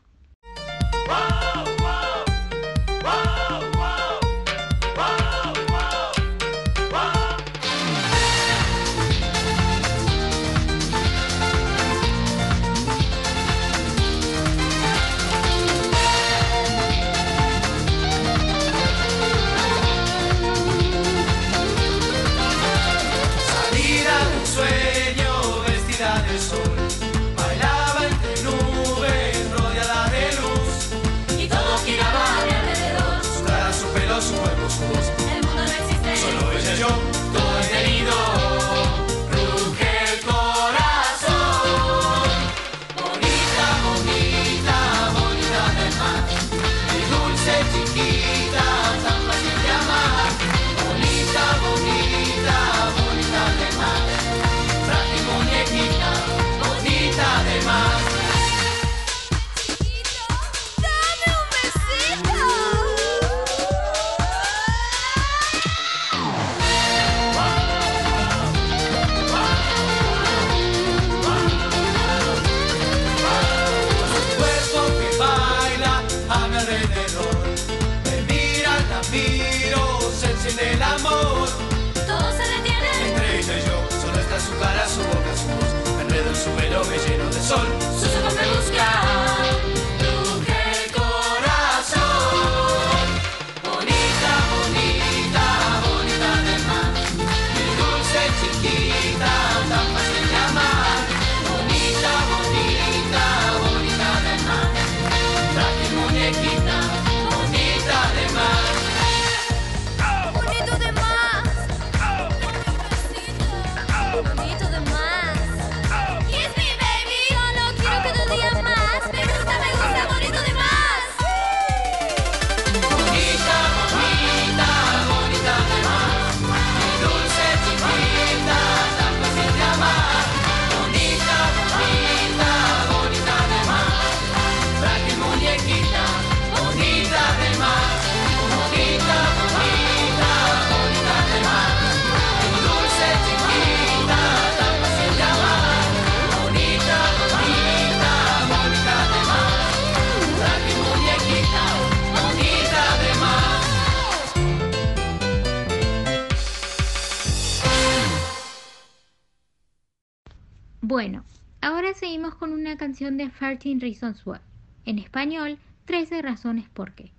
canción 162.76 163.16
de 163.16 163.28
13 163.28 163.78
Reasons 163.80 164.26
Why, 164.26 164.38
en 164.84 164.98
español 164.98 165.58
13 165.84 166.22
razones 166.22 166.68
por 166.68 166.92
qué, 166.92 167.12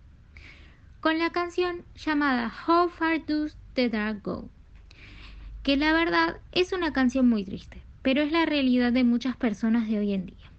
con 1.00 1.18
la 1.20 1.32
canción 1.32 1.84
llamada 1.96 2.52
How 2.68 2.90
Far 2.90 3.26
Does 3.26 3.58
the 3.74 3.90
Dark 3.90 4.22
Go, 4.24 4.50
que 5.64 5.78
la 5.78 5.94
verdad 5.94 6.38
es 6.52 6.74
una 6.74 6.92
canción 6.94 7.30
muy 7.30 7.44
triste, 7.44 7.82
pero 8.02 8.22
es 8.22 8.32
la 8.32 8.46
realidad 8.46 8.92
de 8.92 9.04
muchas 9.04 9.36
personas 9.36 9.88
de 9.88 10.00
hoy 10.00 10.14
en 10.14 10.26
día. 10.26 10.52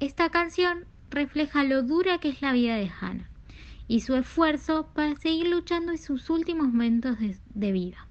Esta 0.00 0.30
canción 0.30 0.84
refleja 1.10 1.64
lo 1.64 1.82
dura 1.82 2.18
que 2.18 2.30
es 2.30 2.42
la 2.42 2.52
vida 2.52 2.76
de 2.76 2.90
Hannah 3.00 3.28
y 3.88 4.00
su 4.00 4.14
esfuerzo 4.14 4.88
para 4.94 5.16
seguir 5.16 5.48
luchando 5.48 5.92
en 5.92 5.98
sus 5.98 6.30
últimos 6.30 6.68
momentos 6.68 7.16
de 7.18 7.72
vida. 7.72 8.07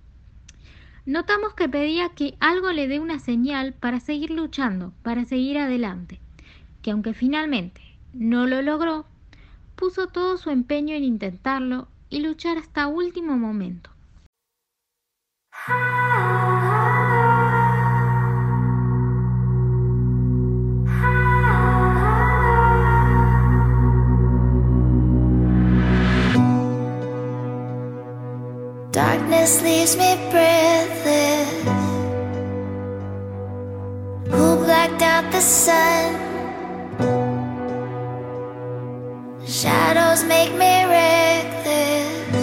Notamos 1.07 1.53
que 1.53 1.69
pedía 1.69 2.09
que 2.09 2.35
algo 2.41 2.73
le 2.73 2.89
dé 2.89 2.99
una 2.99 3.17
señal 3.19 3.71
para 3.71 4.01
seguir 4.01 4.29
luchando, 4.29 4.91
para 5.03 5.23
seguir 5.23 5.57
adelante, 5.57 6.19
que 6.81 6.91
aunque 6.91 7.13
finalmente 7.13 7.79
no 8.11 8.45
lo 8.45 8.61
logró, 8.61 9.05
puso 9.77 10.07
todo 10.07 10.35
su 10.35 10.49
empeño 10.49 10.95
en 10.95 11.05
intentarlo 11.05 11.87
y 12.09 12.19
luchar 12.19 12.57
hasta 12.57 12.87
último 12.87 13.37
momento. 13.37 13.89
Ah. 15.69 16.46
Darkness 28.97 29.61
leaves 29.61 29.95
me 29.95 30.15
breathless. 30.31 31.51
Who 34.31 34.55
blacked 34.65 35.03
out 35.03 35.31
the 35.31 35.39
sun? 35.39 36.15
Shadows 39.45 40.23
make 40.23 40.51
me 40.53 40.73
reckless. 40.95 42.33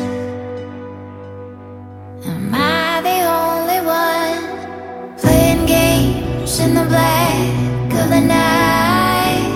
Am 2.24 2.54
I 2.54 3.00
the 3.08 3.18
only 3.42 3.80
one 3.84 5.18
playing 5.18 5.66
games 5.66 6.60
in 6.60 6.76
the 6.76 6.84
black 6.84 7.92
of 8.00 8.10
the 8.10 8.20
night? 8.20 9.50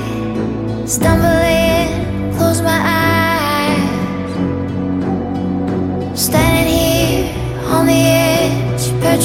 Stumbling. 0.84 1.37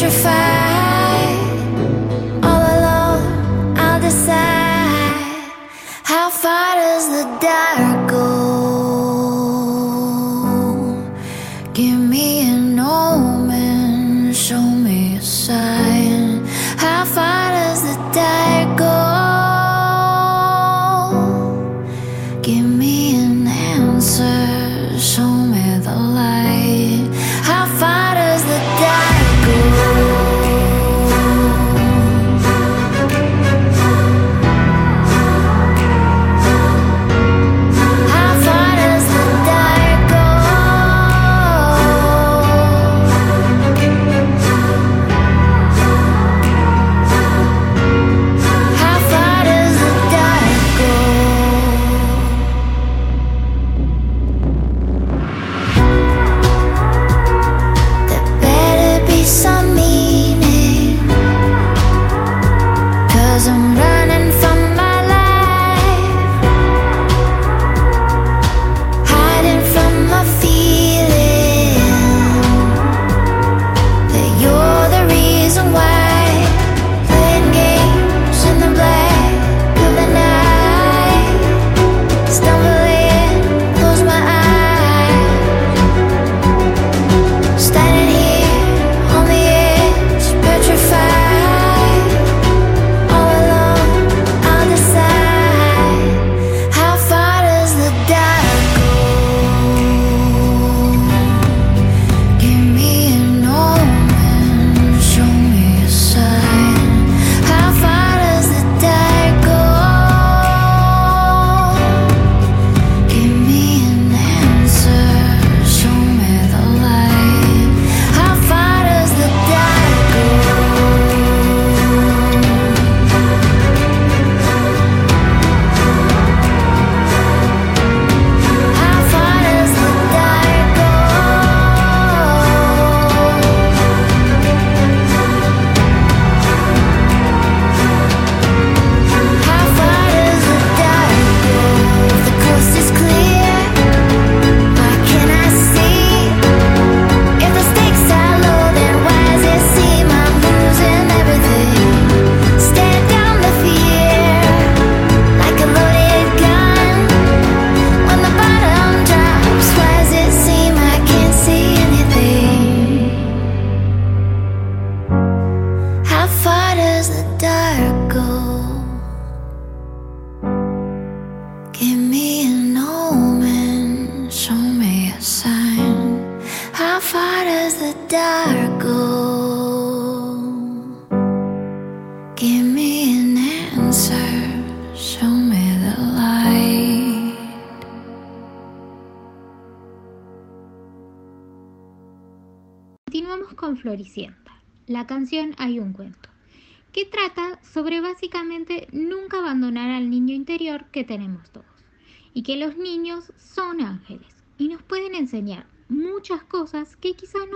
petrified. 0.04 0.63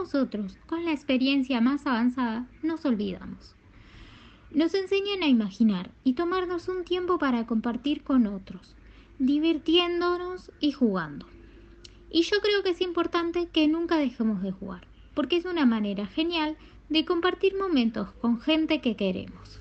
nosotros, 0.07 0.57
con 0.67 0.85
la 0.85 0.93
experiencia 0.93 1.59
más 1.59 1.85
avanzada, 1.85 2.47
nos 2.63 2.85
olvidamos. 2.85 3.55
Nos 4.51 4.73
enseñan 4.73 5.21
a 5.21 5.27
imaginar 5.27 5.91
y 6.05 6.13
tomarnos 6.13 6.69
un 6.69 6.85
tiempo 6.85 7.19
para 7.19 7.45
compartir 7.45 8.03
con 8.03 8.25
otros, 8.25 8.73
divirtiéndonos 9.19 10.49
y 10.61 10.71
jugando. 10.71 11.25
Y 12.09 12.21
yo 12.21 12.39
creo 12.39 12.63
que 12.63 12.69
es 12.69 12.79
importante 12.79 13.49
que 13.49 13.67
nunca 13.67 13.97
dejemos 13.97 14.41
de 14.41 14.53
jugar, 14.53 14.87
porque 15.13 15.35
es 15.35 15.43
una 15.43 15.65
manera 15.65 16.07
genial 16.07 16.55
de 16.87 17.03
compartir 17.03 17.57
momentos 17.57 18.09
con 18.21 18.39
gente 18.39 18.79
que 18.79 18.95
queremos. 18.95 19.59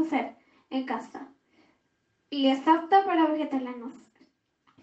hacer 0.00 0.36
en 0.70 0.84
casa. 0.84 1.28
Y 2.30 2.46
es 2.48 2.66
apta 2.66 3.04
para 3.04 3.26
vegetarianos. 3.26 3.92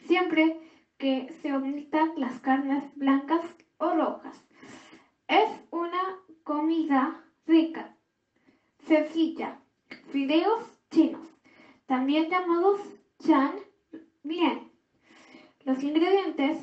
Siempre 0.06 0.60
que 0.98 1.34
se 1.42 1.54
omitan 1.54 2.12
las 2.18 2.40
carnes 2.40 2.84
blancas 2.96 3.42
o 3.78 3.90
rojas. 3.94 4.46
Es 5.28 5.50
una 5.72 6.20
comida 6.44 7.24
rica, 7.46 7.96
sencilla. 8.86 9.60
Fideos 10.12 10.64
chinos, 10.92 11.28
también 11.86 12.30
llamados 12.30 12.82
chan 13.20 13.54
bien. 14.24 14.72
Los 15.64 15.84
ingredientes 15.84 16.58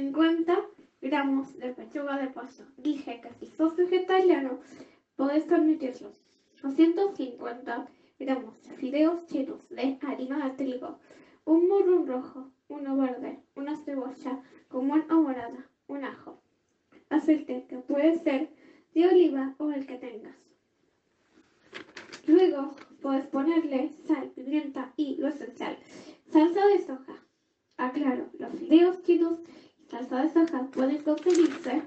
son 0.00 0.12
...150 0.12 0.66
gramos 1.02 1.58
de 1.58 1.74
pechuga 1.74 2.16
de 2.18 2.28
pollo. 2.28 2.64
Dije 2.78 3.20
que 3.20 3.30
si 3.38 3.46
sos 3.46 3.76
vegetariano, 3.76 4.60
podés 5.16 5.44
permitirlo. 5.44 6.12
250 6.62 7.86
gramos 8.18 8.62
de 8.62 8.76
fideos 8.76 9.26
chinos 9.26 9.60
de 9.68 9.98
harina 10.02 10.48
de 10.48 10.50
trigo. 10.56 10.98
Un 11.44 11.68
morrón 11.68 12.06
rojo, 12.06 12.50
uno 12.68 12.96
verde, 12.96 13.40
una 13.56 13.76
cebolla 13.76 14.42
común 14.68 15.04
o 15.10 15.14
morada, 15.16 15.68
un 15.88 16.04
ajo. 16.04 16.40
Aceite 17.08 17.66
que 17.68 17.78
puede 17.78 18.18
ser 18.18 18.48
de 18.94 19.08
oliva 19.08 19.54
o 19.58 19.70
el 19.72 19.86
que 19.86 19.98
tengas. 19.98 20.36
Luego 22.26 22.74
puedes 23.02 23.26
ponerle 23.26 23.90
sal, 24.06 24.30
pimienta 24.34 24.92
y 24.96 25.16
lo 25.16 25.28
esencial, 25.28 25.76
salsa 26.30 26.66
de 26.66 26.78
soja. 26.86 27.16
Aclaro, 27.78 28.28
los 28.38 28.52
fideos 28.52 29.02
chinos 29.02 29.40
de 29.90 30.30
soja 30.30 30.68
pueden 30.70 31.02
conseguirse 31.02 31.82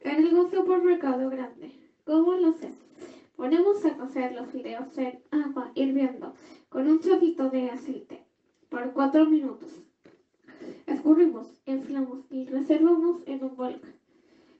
en 0.00 0.26
el 0.26 0.50
supermercado 0.50 1.30
grande. 1.30 1.72
¿Cómo 2.04 2.32
lo 2.34 2.52
sé? 2.52 2.72
Ponemos 3.36 3.84
a 3.84 3.96
cocer 3.96 4.34
los 4.34 4.48
fideos 4.48 4.98
en 4.98 5.22
agua 5.30 5.70
hirviendo 5.76 6.34
con 6.68 6.88
un 6.88 7.00
chorrito 7.00 7.48
de 7.48 7.70
aceite 7.70 8.26
por 8.68 8.92
4 8.92 9.24
minutos. 9.26 9.70
Escurrimos, 10.86 11.60
inflamos 11.64 12.24
y 12.28 12.46
reservamos 12.46 13.22
en 13.26 13.44
un 13.44 13.56
bol. 13.56 13.80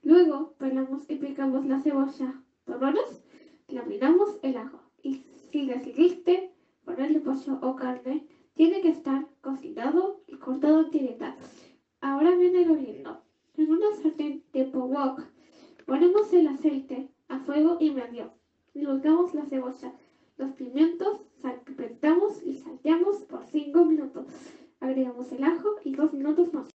Luego 0.03 0.53
pelamos 0.57 1.09
y 1.09 1.15
picamos 1.15 1.65
la 1.65 1.81
cebolla. 1.81 2.41
¿Tomanos? 2.65 3.23
Laminamos 3.67 4.37
el 4.41 4.55
ajo. 4.55 4.79
Y 5.03 5.25
si 5.51 5.65
decidiste 5.65 6.53
ponerle 6.85 7.19
pollo 7.19 7.59
o 7.61 7.75
carne, 7.75 8.25
tiene 8.53 8.81
que 8.81 8.89
estar 8.89 9.27
cocinado 9.41 10.21
y 10.27 10.37
cortado 10.37 10.85
en 10.85 10.91
tiritas. 10.91 11.35
Ahora 12.01 12.35
viene 12.35 12.65
lo 12.65 12.75
lindo. 12.75 13.21
En 13.55 13.71
una 13.71 13.91
sartén 13.95 14.43
tipo 14.51 14.79
wok, 14.85 15.21
ponemos 15.85 16.31
el 16.33 16.47
aceite 16.47 17.09
a 17.27 17.39
fuego 17.39 17.77
y 17.79 17.91
medio. 17.91 18.33
Colocamos 18.73 19.33
la 19.33 19.45
cebolla, 19.45 19.93
los 20.37 20.51
pimientos, 20.51 21.21
salpimentamos 21.41 22.43
y 22.43 22.55
salteamos 22.55 23.23
por 23.23 23.45
5 23.45 23.85
minutos. 23.85 24.27
Agregamos 24.79 25.31
el 25.31 25.43
ajo 25.43 25.77
y 25.83 25.95
2 25.95 26.13
minutos 26.13 26.53
más. 26.53 26.69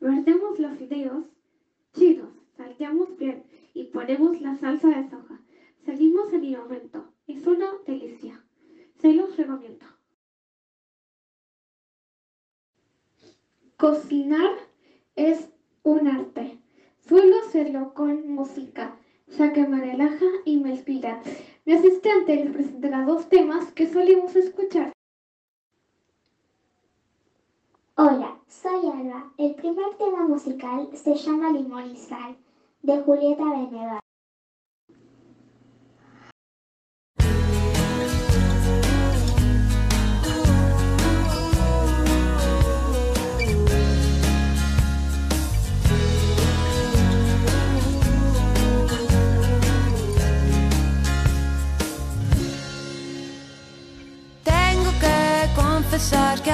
Vertemos 0.00 0.58
los 0.58 0.78
fideos 0.78 1.26
chinos, 1.92 2.32
salteamos 2.56 3.16
bien 3.18 3.44
y 3.74 3.84
ponemos 3.84 4.40
la 4.40 4.56
salsa 4.56 4.88
de 4.88 5.08
soja. 5.10 5.40
Seguimos 5.84 6.32
en 6.32 6.44
el 6.44 6.58
momento. 6.58 7.12
Es 7.26 7.46
una 7.46 7.70
delicia. 7.86 8.42
Se 9.00 9.12
los 9.12 9.36
recomiendo. 9.36 9.86
Cocinar 13.82 14.52
es 15.16 15.50
un 15.82 16.06
arte. 16.06 16.56
Suelo 17.00 17.40
hacerlo 17.40 17.94
con 17.94 18.32
música, 18.32 18.96
ya 19.26 19.52
que 19.52 19.66
me 19.66 19.80
relaja 19.80 20.24
y 20.44 20.58
me 20.58 20.70
inspira. 20.70 21.20
Mi 21.64 21.72
asistente 21.72 22.36
les 22.36 22.52
presentará 22.52 23.04
dos 23.04 23.28
temas 23.28 23.72
que 23.72 23.88
solemos 23.88 24.36
escuchar. 24.36 24.92
Hola, 27.96 28.38
soy 28.46 28.86
Alba. 28.86 29.32
El 29.36 29.56
primer 29.56 29.96
tema 29.98 30.28
musical 30.28 30.88
se 30.94 31.16
llama 31.16 31.50
Limón 31.50 31.90
y 31.90 31.96
Sal, 31.96 32.36
de 32.82 32.98
Julieta 33.00 33.42
Venegas. 33.42 34.01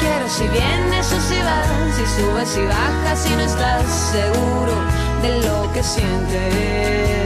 Quiero 0.00 0.28
si 0.28 0.46
vienes 0.48 1.12
o 1.12 1.20
si 1.20 1.38
vas, 1.42 1.68
si 1.96 2.04
subes 2.16 2.56
y 2.56 2.64
bajas 2.66 3.26
y 3.30 3.36
no 3.36 3.40
estás 3.40 3.84
seguro 4.12 4.74
de 5.22 5.40
lo 5.46 5.72
que 5.72 5.82
sientes. 5.82 7.25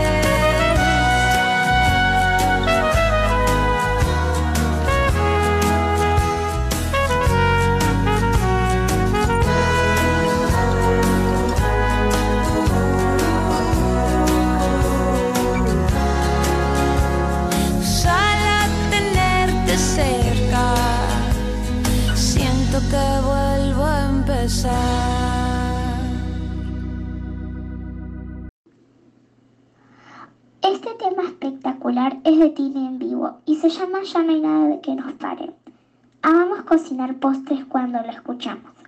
ya 34.03 34.23
no 34.23 34.31
hay 34.31 34.41
nada 34.41 34.67
de 34.67 34.81
que 34.81 34.95
nos 34.95 35.13
pare. 35.13 35.51
Amamos 36.21 36.63
cocinar 36.63 37.15
postres 37.15 37.65
cuando 37.65 38.01
lo 38.01 38.09
escuchamos. 38.09 38.80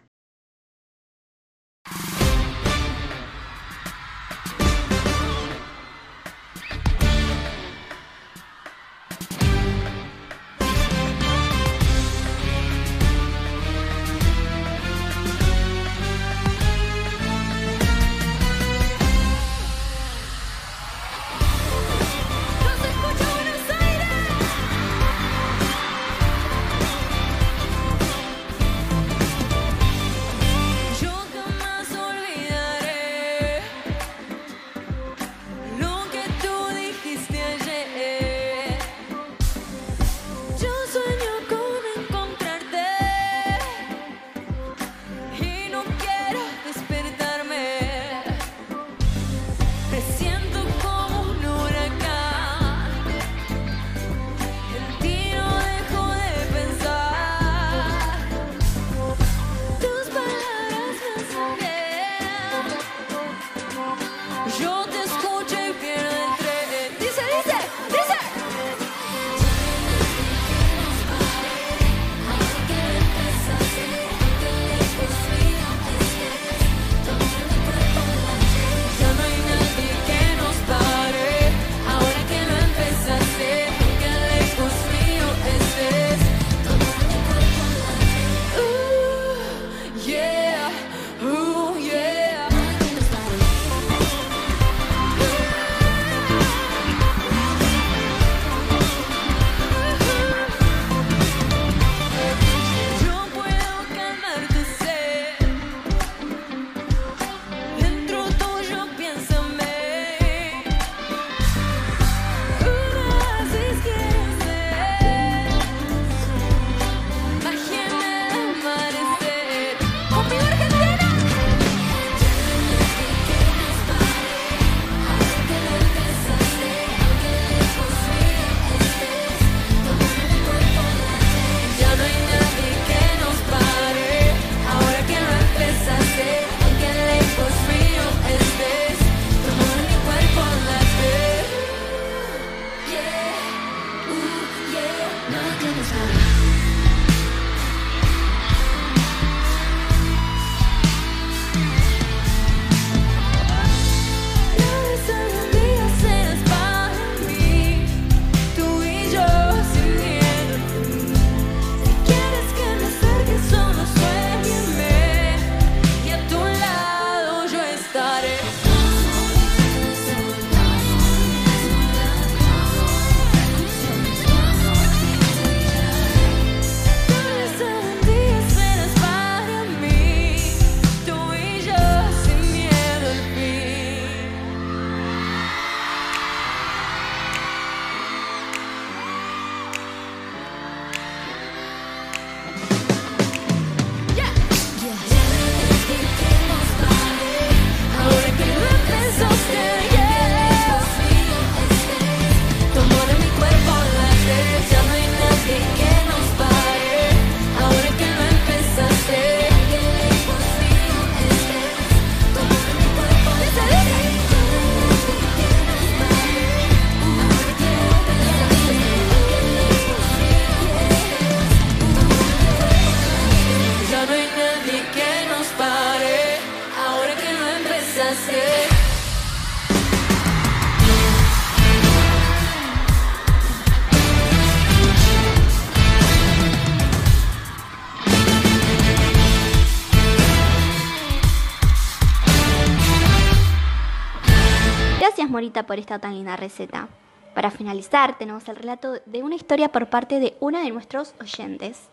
Por 245.61 245.77
esta 245.77 245.99
tan 245.99 246.15
linda 246.15 246.35
receta. 246.35 246.87
Para 247.35 247.51
finalizar, 247.51 248.17
tenemos 248.17 248.47
el 248.49 248.55
relato 248.55 248.93
de 249.05 249.21
una 249.21 249.35
historia 249.35 249.71
por 249.71 249.87
parte 249.87 250.19
de 250.19 250.35
una 250.39 250.61
de 250.61 250.71
nuestros 250.71 251.13
oyentes, 251.21 251.89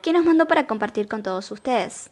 que 0.00 0.12
nos 0.12 0.24
mandó 0.24 0.46
para 0.46 0.68
compartir 0.68 1.08
con 1.08 1.24
todos 1.24 1.50
ustedes. 1.50 2.10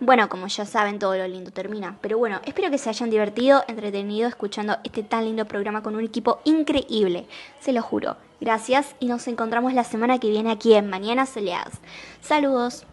Bueno, 0.00 0.28
como 0.28 0.48
ya 0.48 0.66
saben, 0.66 0.98
todo 0.98 1.16
lo 1.16 1.26
lindo 1.26 1.50
termina. 1.50 1.98
Pero 2.00 2.18
bueno, 2.18 2.40
espero 2.44 2.70
que 2.70 2.78
se 2.78 2.88
hayan 2.88 3.10
divertido, 3.10 3.62
entretenido, 3.68 4.28
escuchando 4.28 4.76
este 4.84 5.02
tan 5.02 5.24
lindo 5.24 5.44
programa 5.44 5.82
con 5.82 5.94
un 5.94 6.04
equipo 6.04 6.40
increíble. 6.44 7.26
Se 7.60 7.72
lo 7.72 7.82
juro. 7.82 8.16
Gracias 8.40 8.96
y 8.98 9.06
nos 9.06 9.26
encontramos 9.28 9.72
la 9.72 9.84
semana 9.84 10.18
que 10.18 10.30
viene 10.30 10.50
aquí 10.50 10.74
en 10.74 10.90
Mañanas 10.90 11.30
Soleadas. 11.30 11.80
Saludos. 12.20 12.86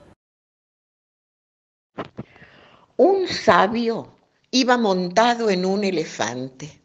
Un 2.97 3.27
sabio 3.27 4.09
iba 4.51 4.77
montado 4.77 5.49
en 5.49 5.65
un 5.65 5.85
elefante. 5.85 6.79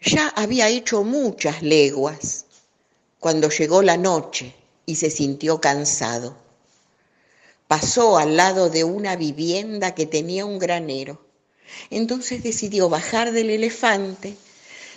Ya 0.00 0.28
había 0.28 0.68
hecho 0.68 1.04
muchas 1.04 1.62
leguas 1.62 2.46
cuando 3.20 3.50
llegó 3.50 3.82
la 3.82 3.98
noche 3.98 4.54
y 4.86 4.96
se 4.96 5.10
sintió 5.10 5.60
cansado. 5.60 6.36
Pasó 7.66 8.16
al 8.16 8.38
lado 8.38 8.70
de 8.70 8.84
una 8.84 9.14
vivienda 9.16 9.94
que 9.94 10.06
tenía 10.06 10.46
un 10.46 10.58
granero. 10.58 11.20
Entonces 11.90 12.42
decidió 12.42 12.88
bajar 12.88 13.32
del 13.32 13.50
elefante, 13.50 14.34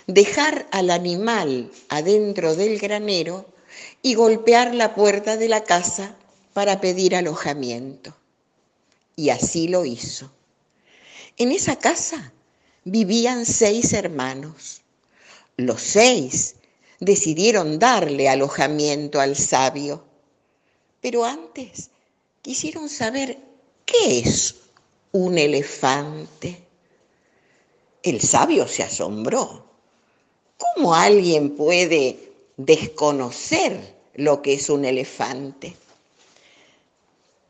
dejar 0.06 0.66
al 0.70 0.88
animal 0.88 1.70
adentro 1.90 2.54
del 2.54 2.78
granero 2.78 3.44
y 4.00 4.14
golpear 4.14 4.74
la 4.74 4.94
puerta 4.94 5.36
de 5.36 5.50
la 5.50 5.64
casa 5.64 6.16
para 6.54 6.80
pedir 6.80 7.14
alojamiento. 7.14 8.16
Y 9.16 9.28
así 9.28 9.68
lo 9.68 9.84
hizo. 9.84 10.30
En 11.38 11.50
esa 11.50 11.76
casa 11.76 12.32
vivían 12.84 13.46
seis 13.46 13.92
hermanos. 13.92 14.82
Los 15.56 15.80
seis 15.80 16.56
decidieron 17.00 17.78
darle 17.78 18.28
alojamiento 18.28 19.20
al 19.20 19.36
sabio. 19.36 20.04
Pero 21.00 21.24
antes 21.24 21.90
quisieron 22.42 22.88
saber 22.88 23.38
qué 23.84 24.18
es 24.20 24.56
un 25.12 25.38
elefante. 25.38 26.62
El 28.02 28.20
sabio 28.20 28.68
se 28.68 28.82
asombró. 28.82 29.66
¿Cómo 30.58 30.94
alguien 30.94 31.56
puede 31.56 32.32
desconocer 32.56 33.96
lo 34.14 34.42
que 34.42 34.54
es 34.54 34.68
un 34.70 34.84
elefante? 34.84 35.76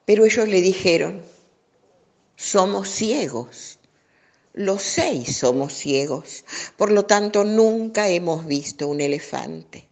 Pero 0.05 0.25
ellos 0.25 0.49
le 0.49 0.61
dijeron, 0.61 1.23
somos 2.43 2.89
ciegos. 2.89 3.79
Los 4.53 4.83
seis 4.83 5.39
somos 5.39 5.73
ciegos, 5.73 6.45
por 6.77 6.91
lo 6.91 7.07
tanto 7.07 7.45
nunca 7.45 8.09
hemos 8.09 8.45
visto 8.45 8.89
un 8.89 9.01
elefante. 9.01 9.89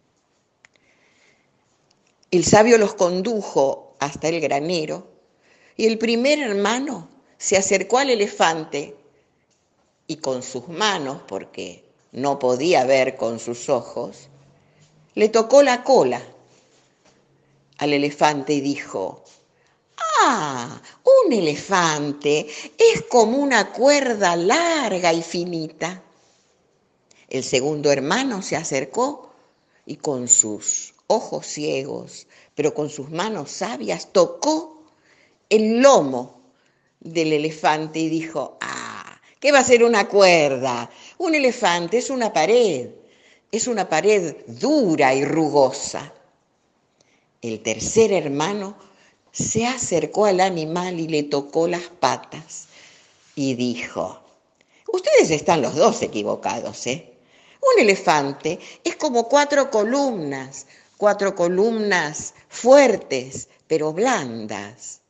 El 2.29 2.43
sabio 2.43 2.77
los 2.77 2.93
condujo 2.93 3.95
hasta 3.99 4.27
el 4.27 4.39
granero 4.39 5.07
y 5.77 5.87
el 5.87 5.97
primer 5.97 6.39
hermano 6.39 7.09
se 7.37 7.57
acercó 7.57 7.97
al 7.97 8.11
elefante 8.11 8.95
y 10.05 10.17
con 10.17 10.43
sus 10.43 10.67
manos, 10.67 11.21
porque 11.27 11.83
no 12.11 12.37
podía 12.37 12.83
ver 12.83 13.15
con 13.15 13.39
sus 13.39 13.69
ojos, 13.69 14.27
le 15.15 15.29
tocó 15.29 15.63
la 15.63 15.83
cola 15.83 16.21
al 17.77 17.93
elefante 17.93 18.53
y 18.53 18.61
dijo, 18.61 19.23
Ah, 20.23 20.81
un 21.25 21.33
elefante 21.33 22.47
es 22.77 23.03
como 23.09 23.37
una 23.37 23.71
cuerda 23.71 24.35
larga 24.35 25.13
y 25.13 25.21
finita. 25.21 26.01
El 27.27 27.43
segundo 27.43 27.91
hermano 27.91 28.41
se 28.41 28.55
acercó 28.55 29.31
y 29.85 29.97
con 29.97 30.27
sus 30.27 30.93
ojos 31.07 31.47
ciegos, 31.47 32.27
pero 32.55 32.73
con 32.73 32.89
sus 32.89 33.09
manos 33.09 33.51
sabias, 33.51 34.11
tocó 34.11 34.83
el 35.49 35.81
lomo 35.81 36.41
del 36.99 37.33
elefante 37.33 37.99
y 37.99 38.09
dijo, 38.09 38.57
ah, 38.61 39.19
¿qué 39.39 39.51
va 39.51 39.59
a 39.59 39.63
ser 39.63 39.83
una 39.83 40.07
cuerda? 40.07 40.89
Un 41.17 41.35
elefante 41.35 41.97
es 41.97 42.09
una 42.09 42.31
pared, 42.31 42.89
es 43.51 43.67
una 43.67 43.89
pared 43.89 44.37
dura 44.47 45.13
y 45.13 45.25
rugosa. 45.25 46.13
El 47.41 47.61
tercer 47.61 48.13
hermano 48.13 48.90
se 49.31 49.65
acercó 49.65 50.25
al 50.25 50.39
animal 50.39 50.99
y 50.99 51.07
le 51.07 51.23
tocó 51.23 51.67
las 51.67 51.83
patas 51.83 52.67
y 53.35 53.55
dijo, 53.55 54.19
ustedes 54.91 55.31
están 55.31 55.61
los 55.61 55.75
dos 55.75 56.01
equivocados, 56.01 56.85
¿eh? 56.87 57.07
Un 57.61 57.81
elefante 57.81 58.59
es 58.83 58.95
como 58.95 59.29
cuatro 59.29 59.69
columnas, 59.69 60.65
cuatro 60.97 61.35
columnas 61.35 62.33
fuertes, 62.49 63.47
pero 63.67 63.93
blandas. 63.93 65.01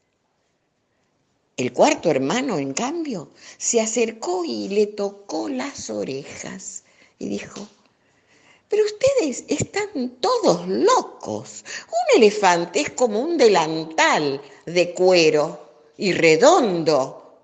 El 1.57 1.74
cuarto 1.74 2.09
hermano, 2.09 2.57
en 2.57 2.74
cambio, 2.74 3.30
se 3.57 3.82
acercó 3.82 4.43
y 4.45 4.67
le 4.69 4.88
tocó 4.88 5.47
las 5.47 5.89
orejas 5.89 6.84
y 7.19 7.30
dijo, 7.30 7.67
pero 8.72 8.86
ustedes 8.86 9.43
están 9.49 10.15
todos 10.22 10.65
locos. 10.65 11.65
Un 11.89 12.22
elefante 12.22 12.80
es 12.80 12.91
como 12.91 13.19
un 13.19 13.38
delantal 13.38 14.41
de 14.65 14.93
cuero 14.93 15.59
y 15.97 16.13
redondo. 16.13 17.36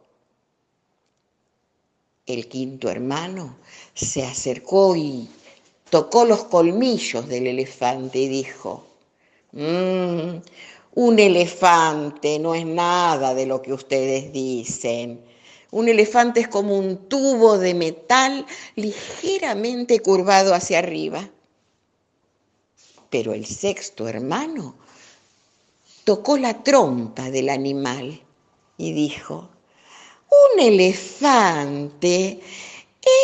El 2.26 2.48
quinto 2.48 2.90
hermano 2.90 3.58
se 3.94 4.24
acercó 4.24 4.96
y 4.96 5.28
tocó 5.90 6.24
los 6.24 6.46
colmillos 6.46 7.28
del 7.28 7.48
elefante 7.48 8.20
y 8.20 8.30
dijo, 8.30 8.86
"Mm, 9.52 10.38
un 10.96 11.20
elefante 11.20 12.40
no 12.40 12.56
es 12.56 12.66
nada 12.66 13.34
de 13.34 13.46
lo 13.46 13.62
que 13.62 13.74
ustedes 13.74 14.32
dicen. 14.32 15.22
Un 15.72 15.90
elefante 15.90 16.42
es 16.42 16.48
como 16.48 16.78
un 16.78 17.10
tubo 17.10 17.58
de 17.58 17.74
metal 17.74 18.46
ligeramente 18.76 20.00
curvado 20.00 20.54
hacia 20.54 20.80
arriba. 20.80 21.30
Pero 23.10 23.34
el 23.34 23.46
sexto 23.46 24.08
hermano 24.08 24.76
tocó 26.04 26.38
la 26.38 26.64
trompa 26.64 27.30
del 27.30 27.50
animal 27.50 28.22
y 28.78 28.94
dijo, 28.94 29.50
un 30.54 30.60
elefante 30.62 32.40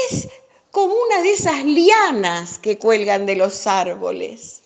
es 0.10 0.28
como 0.72 0.94
una 0.94 1.22
de 1.22 1.34
esas 1.34 1.64
lianas 1.64 2.60
que 2.60 2.78
cuelgan 2.78 3.26
de 3.26 3.36
los 3.36 3.68
árboles. 3.68 4.64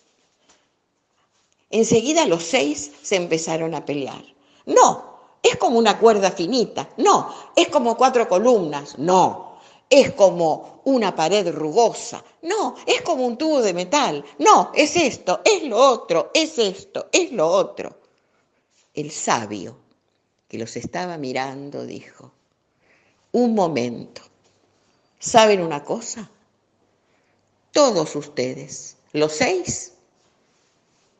Enseguida 1.69 2.25
los 2.25 2.43
seis 2.43 2.91
se 3.01 3.17
empezaron 3.17 3.75
a 3.75 3.85
pelear. 3.85 4.23
No, 4.65 5.06
es 5.47 5.57
como 5.57 5.77
una 5.77 5.99
cuerda 5.99 6.31
finita. 6.31 6.89
No, 6.97 7.33
es 7.55 7.69
como 7.69 7.95
cuatro 7.97 8.27
columnas. 8.27 8.97
No, 8.97 9.59
es 9.89 10.13
como 10.13 10.81
una 10.85 11.15
pared 11.15 11.53
rugosa. 11.53 12.23
No, 12.41 12.75
es 12.85 13.01
como 13.01 13.25
un 13.25 13.37
tubo 13.37 13.61
de 13.61 13.73
metal. 13.73 14.23
No, 14.39 14.71
es 14.73 14.95
esto, 14.95 15.41
es 15.43 15.63
lo 15.63 15.77
otro, 15.77 16.31
es 16.33 16.57
esto, 16.57 17.07
es 17.11 17.31
lo 17.31 17.47
otro. 17.47 17.99
El 18.93 19.11
sabio 19.11 19.77
que 20.47 20.57
los 20.57 20.75
estaba 20.75 21.17
mirando 21.17 21.85
dijo, 21.85 22.31
un 23.33 23.53
momento, 23.53 24.21
¿saben 25.19 25.61
una 25.61 25.83
cosa? 25.83 26.29
Todos 27.71 28.15
ustedes, 28.15 28.97
los 29.11 29.33
seis, 29.33 29.93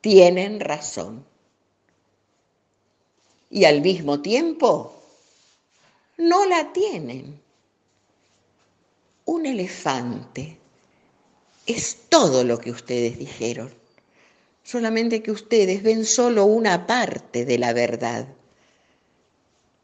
tienen 0.01 0.59
razón 0.59 1.25
y 3.49 3.65
al 3.65 3.81
mismo 3.81 4.21
tiempo 4.21 4.93
no 6.17 6.45
la 6.45 6.73
tienen. 6.73 7.39
Un 9.25 9.45
elefante 9.45 10.57
es 11.65 11.97
todo 12.09 12.43
lo 12.43 12.59
que 12.59 12.71
ustedes 12.71 13.17
dijeron, 13.17 13.73
solamente 14.63 15.21
que 15.21 15.31
ustedes 15.31 15.83
ven 15.83 16.05
solo 16.05 16.45
una 16.45 16.87
parte 16.87 17.45
de 17.45 17.57
la 17.57 17.73
verdad 17.73 18.27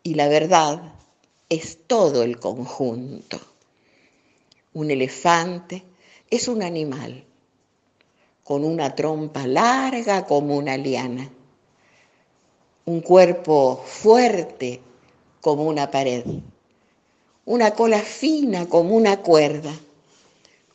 y 0.01 0.15
la 0.15 0.27
verdad 0.27 0.93
es 1.49 1.77
todo 1.87 2.23
el 2.23 2.39
conjunto. 2.39 3.39
Un 4.73 4.91
elefante 4.91 5.83
es 6.29 6.47
un 6.47 6.63
animal 6.63 7.25
con 8.43 8.63
una 8.63 8.95
trompa 8.95 9.45
larga 9.45 10.25
como 10.25 10.57
una 10.57 10.77
liana 10.77 11.29
un 12.85 13.01
cuerpo 13.01 13.81
fuerte 13.85 14.81
como 15.41 15.63
una 15.63 15.89
pared, 15.89 16.25
una 17.45 17.71
cola 17.71 17.99
fina 17.99 18.67
como 18.67 18.95
una 18.95 19.21
cuerda, 19.21 19.73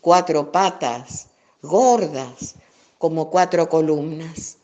cuatro 0.00 0.50
patas 0.50 1.28
gordas 1.62 2.54
como 2.98 3.30
cuatro 3.30 3.68
columnas, 3.68 4.56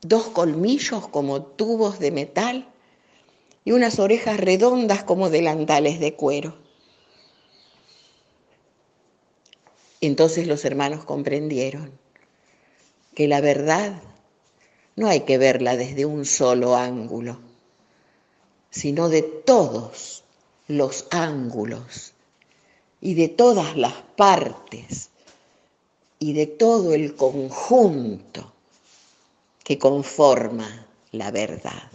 dos 0.00 0.28
colmillos 0.28 1.08
como 1.08 1.42
tubos 1.42 1.98
de 1.98 2.10
metal 2.10 2.68
y 3.64 3.72
unas 3.72 3.98
orejas 3.98 4.40
redondas 4.40 5.04
como 5.04 5.30
delantales 5.30 6.00
de 6.00 6.14
cuero. 6.14 6.56
Entonces 10.00 10.46
los 10.46 10.64
hermanos 10.64 11.04
comprendieron 11.04 11.92
que 13.14 13.28
la 13.28 13.40
verdad 13.40 14.02
no 15.00 15.08
hay 15.08 15.20
que 15.20 15.38
verla 15.38 15.78
desde 15.78 16.04
un 16.04 16.26
solo 16.26 16.76
ángulo, 16.76 17.38
sino 18.70 19.08
de 19.08 19.22
todos 19.22 20.24
los 20.68 21.06
ángulos 21.10 22.12
y 23.00 23.14
de 23.14 23.28
todas 23.28 23.78
las 23.78 23.94
partes 23.94 25.08
y 26.18 26.34
de 26.34 26.46
todo 26.46 26.92
el 26.92 27.16
conjunto 27.16 28.52
que 29.64 29.78
conforma 29.78 30.86
la 31.12 31.30
verdad. 31.30 31.90